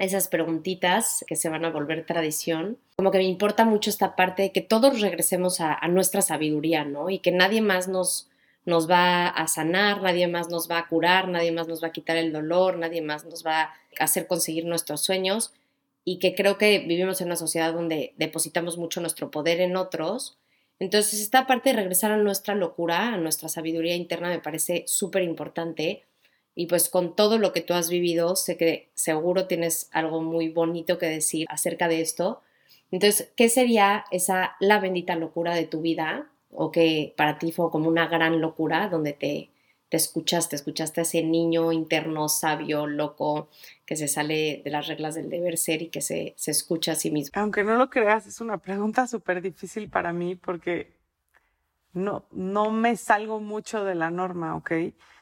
esas 0.00 0.28
preguntitas 0.28 1.24
que 1.26 1.36
se 1.36 1.50
van 1.50 1.64
a 1.64 1.70
volver 1.70 2.06
tradición. 2.06 2.78
Como 2.96 3.10
que 3.10 3.18
me 3.18 3.24
importa 3.24 3.64
mucho 3.66 3.90
esta 3.90 4.16
parte 4.16 4.42
de 4.42 4.52
que 4.52 4.62
todos 4.62 5.00
regresemos 5.00 5.60
a, 5.60 5.76
nuestra 5.88 6.22
sabiduría, 6.22 6.84
¿no? 6.84 7.10
Y 7.10 7.18
que 7.18 7.32
nadie 7.32 7.60
más 7.60 7.86
nos, 7.86 8.28
nos 8.64 8.90
va 8.90 9.28
a 9.28 9.46
sanar, 9.46 10.00
nadie 10.02 10.26
más 10.26 10.48
nos 10.48 10.70
va 10.70 10.78
a 10.78 10.88
curar, 10.88 11.28
nadie 11.28 11.52
más 11.52 11.68
nos 11.68 11.82
va 11.82 11.88
a 11.88 11.92
quitar 11.92 12.16
el 12.16 12.32
dolor, 12.32 12.78
nadie 12.78 13.02
más 13.02 13.26
nos 13.26 13.44
va 13.44 13.62
a 13.62 13.74
hacer 13.98 14.26
conseguir 14.26 14.64
nuestros 14.64 15.02
sueños. 15.02 15.52
Y 16.02 16.18
que 16.18 16.34
creo 16.34 16.56
que 16.56 16.78
vivimos 16.78 17.20
en 17.20 17.26
una 17.26 17.36
sociedad 17.36 17.74
donde 17.74 18.14
depositamos 18.16 18.78
mucho 18.78 19.02
nuestro 19.02 19.30
poder 19.30 19.60
en 19.60 19.76
otros. 19.76 20.38
Entonces, 20.78 21.20
esta 21.20 21.46
parte 21.46 21.70
de 21.70 21.76
regresar 21.76 22.10
a 22.10 22.16
nuestra 22.16 22.54
locura, 22.54 23.12
a 23.12 23.18
nuestra 23.18 23.50
sabiduría 23.50 23.96
interna, 23.96 24.30
me 24.30 24.40
parece 24.40 24.84
súper 24.86 25.22
importante 25.22 26.04
y 26.54 26.66
pues 26.66 26.88
con 26.88 27.14
todo 27.14 27.38
lo 27.38 27.52
que 27.52 27.60
tú 27.60 27.74
has 27.74 27.88
vivido, 27.90 28.36
sé 28.36 28.56
que 28.56 28.90
seguro 28.94 29.46
tienes 29.46 29.88
algo 29.92 30.20
muy 30.20 30.48
bonito 30.48 30.98
que 30.98 31.06
decir 31.06 31.46
acerca 31.48 31.88
de 31.88 32.00
esto. 32.00 32.42
Entonces, 32.90 33.32
¿qué 33.36 33.48
sería 33.48 34.04
esa 34.10 34.56
la 34.60 34.80
bendita 34.80 35.16
locura 35.16 35.54
de 35.54 35.66
tu 35.66 35.80
vida? 35.80 36.28
O 36.50 36.72
que 36.72 37.14
para 37.16 37.38
ti 37.38 37.52
fue 37.52 37.70
como 37.70 37.88
una 37.88 38.08
gran 38.08 38.40
locura 38.40 38.88
donde 38.88 39.12
te, 39.12 39.50
te 39.88 39.96
escuchaste, 39.96 40.56
escuchaste 40.56 41.00
a 41.00 41.02
ese 41.02 41.22
niño 41.22 41.70
interno, 41.72 42.28
sabio, 42.28 42.86
loco, 42.86 43.48
que 43.86 43.96
se 43.96 44.08
sale 44.08 44.62
de 44.64 44.70
las 44.70 44.88
reglas 44.88 45.14
del 45.14 45.30
deber 45.30 45.56
ser 45.56 45.82
y 45.82 45.88
que 45.88 46.00
se, 46.00 46.34
se 46.36 46.50
escucha 46.50 46.92
a 46.92 46.94
sí 46.96 47.10
mismo. 47.10 47.30
Aunque 47.34 47.62
no 47.62 47.76
lo 47.76 47.90
creas, 47.90 48.26
es 48.26 48.40
una 48.40 48.58
pregunta 48.58 49.06
súper 49.06 49.40
difícil 49.40 49.88
para 49.88 50.12
mí 50.12 50.34
porque 50.34 50.92
no, 51.92 52.24
no 52.30 52.70
me 52.70 52.96
salgo 52.96 53.40
mucho 53.40 53.84
de 53.84 53.94
la 53.94 54.10
norma, 54.10 54.56
¿ok? 54.56 54.72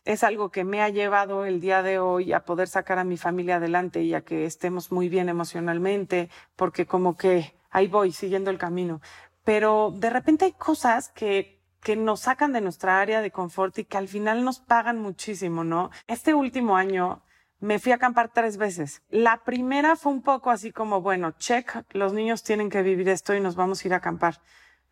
es 0.09 0.25
algo 0.25 0.51
que 0.51 0.65
me 0.65 0.81
ha 0.81 0.89
llevado 0.89 1.45
el 1.45 1.61
día 1.61 1.83
de 1.83 1.99
hoy 1.99 2.33
a 2.33 2.47
poder 2.47 2.67
sacar 2.67 2.99
a 2.99 3.05
mi 3.05 3.19
familia 3.19 3.57
adelante 3.57 4.03
y 4.03 4.15
a 4.15 4.23
que 4.23 4.47
estemos 4.47 4.91
muy 4.91 5.11
bien 5.11 5.29
emocionalmente, 5.29 6.31
porque 6.57 6.87
como 6.87 7.15
que 7.15 7.55
ahí 7.69 7.89
voy 7.89 8.13
siguiendo 8.13 8.51
el 8.51 8.57
camino. 8.57 9.03
Pero 9.45 9.93
de 9.95 10.09
repente 10.09 10.47
hay 10.47 10.53
cosas 10.53 11.11
que 11.11 11.59
que 11.83 11.95
nos 11.95 12.21
sacan 12.21 12.53
de 12.53 12.61
nuestra 12.61 13.01
área 13.01 13.21
de 13.21 13.31
confort 13.31 13.79
y 13.79 13.85
que 13.85 13.99
al 13.99 14.09
final 14.09 14.45
nos 14.45 14.59
pagan 14.59 15.01
muchísimo, 15.01 15.63
¿no? 15.63 15.91
Este 16.09 16.35
último 16.35 16.77
año 16.77 17.23
me 17.61 17.79
fui 17.79 17.93
a 17.93 17.97
acampar 17.97 18.31
tres 18.33 18.57
veces. 18.57 19.03
La 19.11 19.45
primera 19.45 19.95
fue 19.95 20.13
un 20.13 20.23
poco 20.23 20.51
así 20.51 20.73
como, 20.73 21.03
bueno, 21.03 21.33
check, 21.39 21.85
los 21.91 22.13
niños 22.13 22.43
tienen 22.43 22.69
que 22.69 22.83
vivir 22.83 23.09
esto 23.09 23.35
y 23.35 23.41
nos 23.41 23.57
vamos 23.57 23.85
a 23.85 23.89
ir 23.89 23.95
a 23.95 23.99
acampar 23.99 24.41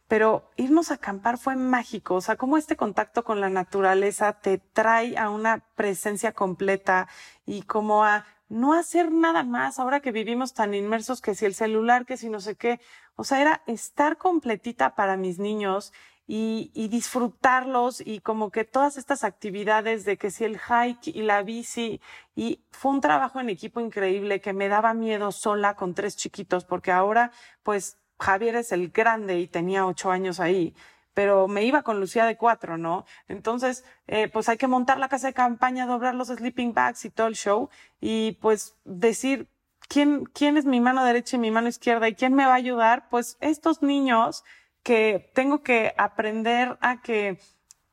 pero 0.09 0.51
irnos 0.57 0.90
a 0.90 0.95
acampar 0.95 1.38
fue 1.38 1.57
mágico, 1.57 2.14
o 2.14 2.21
sea, 2.21 2.37
como 2.37 2.57
este 2.57 2.77
contacto 2.77 3.25
con 3.25 3.40
la 3.40 3.51
naturaleza 3.51 4.35
te 4.35 4.59
trae 4.59 5.19
a 5.19 5.31
una 5.31 5.64
presencia 5.75 6.33
completa 6.33 7.09
y 7.45 7.62
como 7.62 8.05
a 8.05 8.25
no 8.49 8.75
hacer 8.75 9.11
nada 9.11 9.42
más 9.42 9.79
ahora 9.79 10.01
que 10.01 10.12
vivimos 10.12 10.55
tan 10.55 10.75
inmersos 10.75 11.21
que 11.21 11.35
si 11.35 11.47
el 11.47 11.55
celular, 11.55 12.07
que 12.07 12.16
si 12.16 12.29
no 12.29 12.40
sé 12.40 12.55
qué, 12.55 12.81
o 13.16 13.25
sea, 13.25 13.40
era 13.40 13.62
estar 13.66 14.16
completita 14.16 14.95
para 14.95 15.16
mis 15.16 15.38
niños 15.40 15.92
y, 16.29 16.71
y 16.75 16.88
disfrutarlos 16.88 18.01
y 18.01 18.21
como 18.21 18.51
que 18.51 18.64
todas 18.64 18.97
estas 18.99 19.25
actividades 19.25 20.05
de 20.05 20.16
que 20.16 20.31
si 20.31 20.45
el 20.45 20.59
hike 20.59 21.09
y 21.09 21.23
la 21.23 21.42
bici 21.42 22.01
y 22.35 22.64
fue 22.71 22.92
un 22.92 23.01
trabajo 23.01 23.40
en 23.40 23.49
equipo 23.49 23.81
increíble 23.81 24.40
que 24.40 24.53
me 24.53 24.69
daba 24.69 24.95
miedo 24.95 25.33
sola 25.33 25.75
con 25.75 25.95
tres 25.95 26.16
chiquitos 26.16 26.64
porque 26.64 26.90
ahora 26.90 27.31
pues 27.62 27.99
Javier 28.18 28.57
es 28.57 28.72
el 28.72 28.90
grande 28.90 29.38
y 29.38 29.46
tenía 29.46 29.87
ocho 29.87 30.11
años 30.11 30.40
ahí, 30.40 30.74
pero 31.14 31.48
me 31.48 31.64
iba 31.64 31.83
con 31.83 32.00
Lucía 32.00 32.26
de 32.26 32.37
cuatro, 32.37 32.76
¿no? 32.76 33.05
Entonces, 33.29 33.85
eh, 34.07 34.29
pues 34.29 34.48
hay 34.48 34.57
que 34.57 34.66
montar 34.66 34.98
la 34.98 35.09
casa 35.09 35.29
de 35.29 35.35
campaña, 35.35 35.87
doblar 35.87 36.14
los 36.14 36.29
sleeping 36.29 36.74
bags 36.74 37.05
y 37.05 37.11
todo 37.11 37.26
el 37.26 37.37
show 37.37 37.70
y 38.00 38.33
pues 38.40 38.76
decir, 38.85 39.48
¿quién, 39.88 40.24
quién 40.26 40.57
es 40.57 40.64
mi 40.64 40.81
mano 40.81 41.05
derecha 41.05 41.37
y 41.37 41.40
mi 41.40 41.50
mano 41.50 41.68
izquierda 41.68 42.09
y 42.09 42.14
quién 42.14 42.35
me 42.35 42.44
va 42.44 42.52
a 42.52 42.57
ayudar? 42.57 43.09
Pues 43.09 43.38
estos 43.40 43.83
niños 43.83 44.44
que 44.83 45.31
tengo 45.35 45.62
que 45.62 45.94
aprender 45.96 46.76
a 46.81 47.00
que 47.00 47.38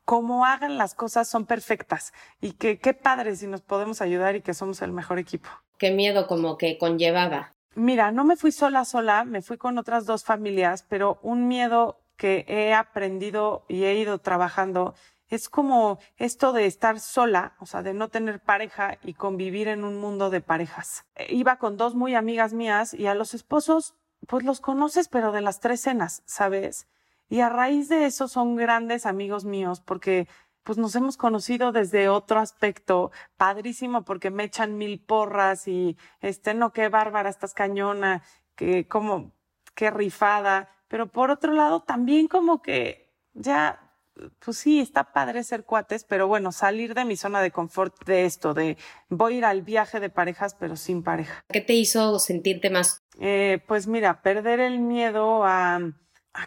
como 0.04 0.44
hagan 0.44 0.76
las 0.76 0.94
cosas 0.94 1.28
son 1.28 1.46
perfectas 1.46 2.12
y 2.40 2.52
que 2.52 2.78
qué 2.78 2.92
padre 2.94 3.36
si 3.36 3.46
nos 3.46 3.62
podemos 3.62 4.02
ayudar 4.02 4.36
y 4.36 4.42
que 4.42 4.54
somos 4.54 4.82
el 4.82 4.92
mejor 4.92 5.18
equipo. 5.18 5.48
Qué 5.78 5.90
miedo 5.90 6.26
como 6.26 6.58
que 6.58 6.78
conllevaba 6.78 7.53
Mira, 7.76 8.12
no 8.12 8.24
me 8.24 8.36
fui 8.36 8.52
sola 8.52 8.84
sola, 8.84 9.24
me 9.24 9.42
fui 9.42 9.58
con 9.58 9.78
otras 9.78 10.06
dos 10.06 10.24
familias, 10.24 10.84
pero 10.88 11.18
un 11.22 11.48
miedo 11.48 11.98
que 12.16 12.44
he 12.48 12.72
aprendido 12.72 13.64
y 13.68 13.84
he 13.84 13.94
ido 13.96 14.18
trabajando 14.18 14.94
es 15.28 15.48
como 15.48 15.98
esto 16.16 16.52
de 16.52 16.66
estar 16.66 17.00
sola, 17.00 17.54
o 17.58 17.66
sea, 17.66 17.82
de 17.82 17.94
no 17.94 18.08
tener 18.08 18.40
pareja 18.40 18.98
y 19.02 19.14
convivir 19.14 19.68
en 19.68 19.82
un 19.84 19.98
mundo 19.98 20.30
de 20.30 20.40
parejas. 20.40 21.04
Eh, 21.16 21.26
iba 21.30 21.56
con 21.56 21.76
dos 21.76 21.94
muy 21.94 22.14
amigas 22.14 22.52
mías 22.52 22.94
y 22.94 23.06
a 23.06 23.14
los 23.14 23.34
esposos, 23.34 23.94
pues 24.28 24.44
los 24.44 24.60
conoces, 24.60 25.08
pero 25.08 25.32
de 25.32 25.40
las 25.40 25.60
tres 25.60 25.80
cenas, 25.80 26.22
¿sabes? 26.26 26.86
Y 27.28 27.40
a 27.40 27.48
raíz 27.48 27.88
de 27.88 28.06
eso 28.06 28.28
son 28.28 28.54
grandes 28.54 29.06
amigos 29.06 29.44
míos 29.44 29.80
porque 29.80 30.28
pues 30.64 30.78
nos 30.78 30.96
hemos 30.96 31.16
conocido 31.16 31.70
desde 31.70 32.08
otro 32.08 32.40
aspecto, 32.40 33.12
padrísimo 33.36 34.04
porque 34.04 34.30
me 34.30 34.44
echan 34.44 34.76
mil 34.76 34.98
porras 34.98 35.68
y 35.68 35.96
este, 36.20 36.54
no, 36.54 36.72
qué 36.72 36.88
bárbara, 36.88 37.28
estás 37.28 37.54
cañona, 37.54 38.22
que 38.56 38.88
como, 38.88 39.32
qué 39.74 39.90
rifada, 39.90 40.70
pero 40.88 41.06
por 41.06 41.30
otro 41.30 41.52
lado 41.52 41.82
también 41.82 42.28
como 42.28 42.62
que 42.62 43.12
ya, 43.34 43.92
pues 44.38 44.56
sí, 44.56 44.80
está 44.80 45.12
padre 45.12 45.44
ser 45.44 45.64
cuates, 45.64 46.04
pero 46.04 46.28
bueno, 46.28 46.50
salir 46.50 46.94
de 46.94 47.04
mi 47.04 47.16
zona 47.16 47.42
de 47.42 47.50
confort 47.50 48.04
de 48.06 48.24
esto, 48.24 48.54
de 48.54 48.78
voy 49.08 49.34
a 49.34 49.38
ir 49.38 49.44
al 49.44 49.62
viaje 49.62 50.00
de 50.00 50.08
parejas, 50.08 50.54
pero 50.54 50.76
sin 50.76 51.02
pareja. 51.02 51.44
¿Qué 51.48 51.60
te 51.60 51.74
hizo 51.74 52.18
sentirte 52.18 52.70
más? 52.70 53.02
Eh, 53.20 53.62
pues 53.66 53.86
mira, 53.86 54.22
perder 54.22 54.60
el 54.60 54.78
miedo 54.78 55.44
a 55.44 55.80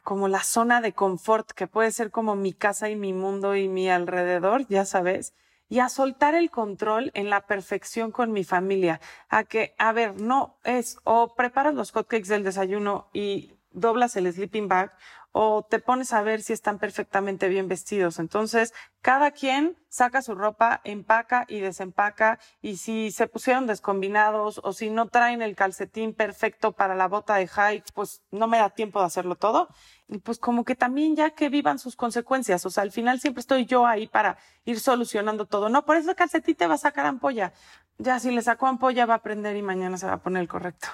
como 0.03 0.27
la 0.27 0.43
zona 0.43 0.81
de 0.81 0.93
confort 0.93 1.51
que 1.51 1.67
puede 1.67 1.91
ser 1.91 2.11
como 2.11 2.35
mi 2.35 2.53
casa 2.53 2.89
y 2.89 2.95
mi 2.95 3.13
mundo 3.13 3.55
y 3.55 3.67
mi 3.67 3.89
alrededor, 3.89 4.67
ya 4.67 4.85
sabes, 4.85 5.33
y 5.69 5.79
a 5.79 5.89
soltar 5.89 6.35
el 6.35 6.49
control 6.49 7.11
en 7.13 7.29
la 7.29 7.45
perfección 7.45 8.11
con 8.11 8.31
mi 8.31 8.43
familia, 8.43 9.01
a 9.29 9.43
que, 9.43 9.75
a 9.77 9.91
ver, 9.91 10.19
no 10.19 10.55
es 10.63 10.97
o 11.03 11.35
preparas 11.35 11.73
los 11.73 11.91
hotcakes 11.91 12.29
del 12.29 12.43
desayuno 12.43 13.07
y 13.13 13.56
doblas 13.77 14.15
el 14.15 14.31
sleeping 14.31 14.67
bag 14.67 14.91
o 15.39 15.63
te 15.69 15.77
pones 15.77 16.13
a 16.13 16.23
ver 16.23 16.41
si 16.41 16.51
están 16.51 16.79
perfectamente 16.79 17.47
bien 17.47 17.67
vestidos. 17.67 18.17
Entonces, 18.17 18.73
cada 19.01 19.29
quien 19.29 19.77
saca 19.87 20.23
su 20.23 20.33
ropa, 20.33 20.81
empaca 20.83 21.45
y 21.47 21.59
desempaca 21.59 22.39
y 22.59 22.77
si 22.77 23.11
se 23.11 23.27
pusieron 23.27 23.67
descombinados 23.67 24.59
o 24.63 24.73
si 24.73 24.89
no 24.89 25.09
traen 25.09 25.43
el 25.43 25.55
calcetín 25.55 26.15
perfecto 26.15 26.71
para 26.71 26.95
la 26.95 27.07
bota 27.07 27.35
de 27.35 27.47
hike, 27.47 27.85
pues 27.93 28.23
no 28.31 28.47
me 28.47 28.57
da 28.57 28.71
tiempo 28.71 28.99
de 28.99 29.05
hacerlo 29.05 29.35
todo. 29.35 29.69
Y 30.07 30.17
pues 30.17 30.39
como 30.39 30.65
que 30.65 30.73
también 30.73 31.15
ya 31.15 31.29
que 31.29 31.49
vivan 31.49 31.77
sus 31.77 31.95
consecuencias, 31.95 32.65
o 32.65 32.71
sea, 32.71 32.81
al 32.81 32.91
final 32.91 33.19
siempre 33.19 33.41
estoy 33.41 33.65
yo 33.65 33.85
ahí 33.85 34.07
para 34.07 34.37
ir 34.65 34.79
solucionando 34.79 35.45
todo. 35.45 35.69
No, 35.69 35.85
por 35.85 35.97
eso 35.97 36.09
el 36.09 36.15
calcetín 36.15 36.55
te 36.55 36.65
va 36.65 36.73
a 36.75 36.79
sacar 36.79 37.05
ampolla. 37.05 37.53
Ya 37.99 38.19
si 38.19 38.31
le 38.31 38.41
sacó 38.41 38.65
ampolla 38.65 39.05
va 39.05 39.13
a 39.13 39.17
aprender 39.17 39.55
y 39.55 39.61
mañana 39.61 39.99
se 39.99 40.07
va 40.07 40.13
a 40.13 40.23
poner 40.23 40.41
el 40.41 40.47
correcto. 40.47 40.87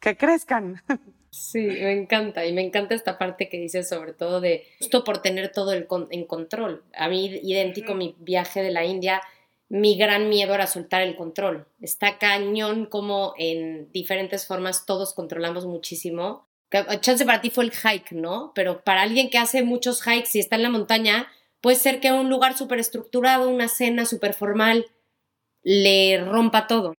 Que 0.00 0.18
crezcan. 0.18 0.82
Sí, 1.30 1.60
me 1.60 1.92
encanta 1.92 2.46
y 2.46 2.52
me 2.52 2.62
encanta 2.62 2.94
esta 2.94 3.18
parte 3.18 3.48
que 3.48 3.58
dices 3.58 3.88
sobre 3.88 4.12
todo 4.12 4.40
de 4.40 4.66
justo 4.78 5.04
por 5.04 5.22
tener 5.22 5.52
todo 5.52 5.72
el 5.72 5.86
en 6.10 6.24
control. 6.24 6.82
A 6.94 7.08
mí 7.08 7.26
idéntico 7.42 7.94
mi 7.94 8.14
viaje 8.18 8.62
de 8.62 8.70
la 8.70 8.84
India, 8.84 9.20
mi 9.68 9.96
gran 9.96 10.28
miedo 10.28 10.54
era 10.54 10.66
soltar 10.66 11.02
el 11.02 11.16
control. 11.16 11.66
Está 11.80 12.18
cañón 12.18 12.86
como 12.86 13.34
en 13.36 13.90
diferentes 13.92 14.46
formas 14.46 14.86
todos 14.86 15.12
controlamos 15.14 15.66
muchísimo. 15.66 16.46
Chance 17.00 17.24
para 17.24 17.40
ti 17.40 17.50
fue 17.50 17.64
el 17.64 17.72
hike, 17.72 18.12
¿no? 18.12 18.52
Pero 18.54 18.82
para 18.82 19.02
alguien 19.02 19.30
que 19.30 19.38
hace 19.38 19.62
muchos 19.62 20.02
hikes 20.02 20.30
y 20.34 20.40
está 20.40 20.56
en 20.56 20.62
la 20.62 20.70
montaña, 20.70 21.28
puede 21.60 21.76
ser 21.76 22.00
que 22.00 22.12
un 22.12 22.28
lugar 22.28 22.56
súper 22.56 22.78
estructurado, 22.78 23.48
una 23.48 23.68
cena 23.68 24.04
súper 24.04 24.34
formal, 24.34 24.86
le 25.62 26.24
rompa 26.24 26.66
todo. 26.66 26.94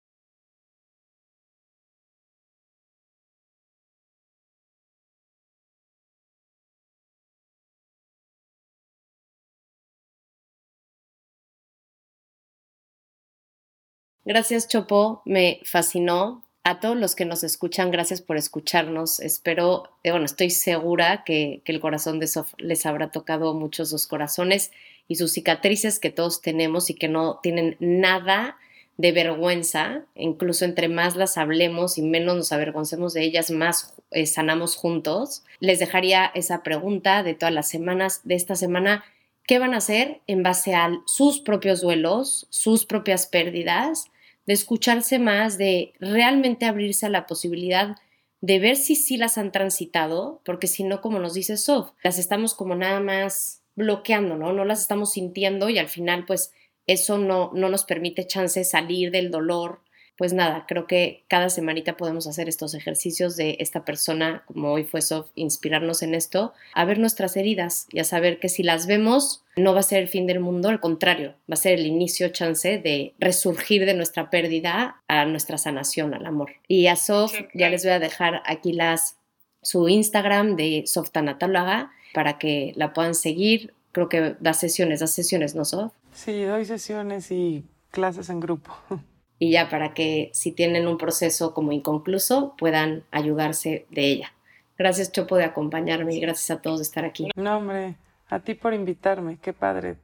Gracias, 14.27 14.67
Chopo. 14.67 15.21
Me 15.23 15.61
fascinó. 15.63 16.43
a 16.65 16.81
todos 16.81 16.97
los 16.97 17.15
que 17.15 17.23
nos 17.23 17.45
escuchan, 17.45 17.91
gracias 17.91 18.21
por 18.21 18.35
escucharnos. 18.35 19.21
Espero, 19.21 19.89
eh, 20.03 20.11
bueno, 20.11 20.25
estoy 20.25 20.49
segura 20.49 21.23
que, 21.23 21.61
que 21.63 21.71
el 21.71 21.79
corazón 21.79 22.19
de 22.19 22.27
Sof 22.27 22.51
les 22.57 22.85
habrá 22.85 23.09
tocado 23.09 23.53
muchos 23.53 23.89
sus 23.89 24.05
corazones 24.05 24.71
y 25.07 25.15
sus 25.15 25.31
cicatrices 25.31 25.97
que 25.97 26.09
todos 26.09 26.41
tenemos 26.41 26.89
y 26.89 26.95
que 26.95 27.07
no 27.07 27.39
tienen 27.41 27.77
nada 27.79 28.57
de 28.97 29.13
vergüenza, 29.13 30.03
incluso 30.13 30.65
entre 30.65 30.89
más 30.89 31.15
las 31.15 31.37
hablemos 31.37 31.97
y 31.97 32.01
menos 32.01 32.35
nos 32.35 32.51
avergoncemos 32.51 33.13
de 33.13 33.23
ellas, 33.23 33.49
más 33.49 33.93
eh, 34.11 34.25
sanamos 34.25 34.75
juntos. 34.75 35.43
Les 35.61 35.79
dejaría 35.79 36.25
esa 36.35 36.63
pregunta 36.63 37.23
de 37.23 37.33
todas 37.33 37.55
las 37.55 37.69
semanas, 37.69 38.19
de 38.25 38.35
esta 38.35 38.57
semana, 38.57 39.05
¿qué 39.45 39.57
van 39.57 39.73
a 39.73 39.77
hacer 39.77 40.19
en 40.27 40.43
base 40.43 40.75
a 40.75 40.91
sus 41.05 41.39
propios 41.39 41.79
duelos, 41.79 42.45
sus 42.49 42.85
propias 42.85 43.25
pérdidas, 43.27 44.11
de 44.47 44.53
escucharse 44.53 45.19
más, 45.19 45.57
de 45.57 45.93
realmente 45.99 46.65
abrirse 46.65 47.05
a 47.05 47.09
la 47.09 47.27
posibilidad 47.27 47.97
de 48.41 48.59
ver 48.59 48.75
si 48.75 48.95
sí 48.95 49.17
las 49.17 49.37
han 49.37 49.51
transitado, 49.51 50.41
porque 50.45 50.67
si 50.67 50.83
no, 50.83 51.01
como 51.01 51.19
nos 51.19 51.33
dice 51.33 51.57
Sof, 51.57 51.91
las 52.03 52.19
estamos 52.19 52.53
como 52.53 52.75
nada 52.75 52.99
más 52.99 53.63
bloqueando, 53.75 54.37
¿no? 54.37 54.53
No 54.53 54.65
las 54.65 54.81
estamos 54.81 55.11
sintiendo 55.11 55.69
y 55.69 55.77
al 55.77 55.87
final, 55.87 56.25
pues, 56.25 56.53
eso 56.85 57.17
no, 57.17 57.51
no 57.53 57.69
nos 57.69 57.83
permite 57.83 58.25
chance 58.25 58.63
salir 58.63 59.11
del 59.11 59.31
dolor. 59.31 59.81
Pues 60.17 60.33
nada, 60.33 60.65
creo 60.67 60.87
que 60.87 61.23
cada 61.27 61.49
semanita 61.49 61.95
podemos 61.95 62.25
hacer 62.25 62.49
estos 62.49 62.73
ejercicios 62.73 63.37
de 63.37 63.57
esta 63.59 63.85
persona, 63.85 64.43
como 64.47 64.71
hoy 64.71 64.83
fue 64.83 65.01
Sof, 65.01 65.29
inspirarnos 65.35 66.01
en 66.01 66.15
esto, 66.15 66.53
a 66.73 66.85
ver 66.85 66.97
nuestras 66.97 67.37
heridas 67.37 67.85
y 67.91 67.99
a 67.99 68.03
saber 68.03 68.39
que 68.39 68.49
si 68.49 68.63
las 68.63 68.87
vemos 68.87 69.43
no 69.55 69.73
va 69.73 69.81
a 69.81 69.83
ser 69.83 70.01
el 70.01 70.07
fin 70.07 70.25
del 70.25 70.39
mundo, 70.39 70.69
al 70.69 70.79
contrario, 70.79 71.35
va 71.49 71.53
a 71.53 71.55
ser 71.55 71.73
el 71.73 71.85
inicio 71.85 72.29
chance 72.29 72.79
de 72.79 73.13
resurgir 73.19 73.85
de 73.85 73.93
nuestra 73.93 74.31
pérdida 74.31 75.01
a 75.07 75.25
nuestra 75.25 75.59
sanación, 75.59 76.15
al 76.15 76.25
amor. 76.25 76.51
Y 76.67 76.87
a 76.87 76.95
Sof 76.95 77.33
ya 77.53 77.69
les 77.69 77.83
voy 77.83 77.93
a 77.93 77.99
dejar 77.99 78.41
aquí 78.45 78.73
las 78.73 79.17
su 79.61 79.87
Instagram 79.87 80.55
de 80.55 80.83
Softanatáloga 80.87 81.91
para 82.13 82.39
que 82.39 82.73
la 82.75 82.93
puedan 82.93 83.13
seguir. 83.13 83.73
Creo 83.91 84.09
que 84.09 84.35
da 84.39 84.53
sesiones, 84.53 84.99
da 84.99 85.07
sesiones, 85.07 85.53
¿no, 85.53 85.63
Sof? 85.63 85.93
Sí, 86.13 86.43
doy 86.43 86.65
sesiones 86.65 87.29
y 87.31 87.63
clases 87.91 88.29
en 88.29 88.39
grupo. 88.39 88.71
Y 89.39 89.51
ya 89.51 89.69
para 89.69 89.93
que 89.93 90.29
si 90.33 90.51
tienen 90.51 90.87
un 90.87 90.97
proceso 90.97 91.53
como 91.53 91.71
inconcluso 91.71 92.55
puedan 92.57 93.03
ayudarse 93.11 93.85
de 93.91 94.07
ella. 94.07 94.33
Gracias 94.77 95.11
Chopo 95.11 95.37
de 95.37 95.43
acompañarme 95.43 96.15
y 96.15 96.19
gracias 96.19 96.57
a 96.57 96.61
todos 96.61 96.79
de 96.79 96.83
estar 96.83 97.05
aquí. 97.05 97.29
No, 97.35 97.57
hombre, 97.57 97.95
a 98.29 98.39
ti 98.39 98.53
por 98.53 98.73
invitarme. 98.73 99.37
Qué 99.41 99.53
padre 99.53 99.97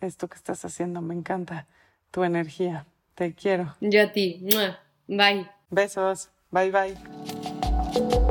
esto 0.00 0.28
que 0.28 0.36
estás 0.36 0.64
haciendo. 0.64 1.00
Me 1.00 1.14
encanta 1.14 1.66
tu 2.10 2.24
energía. 2.24 2.86
Te 3.14 3.34
quiero. 3.34 3.74
Yo 3.80 4.02
a 4.02 4.12
ti. 4.12 4.46
Bye. 5.06 5.48
Besos. 5.70 6.30
Bye 6.50 6.70
bye. 6.70 8.23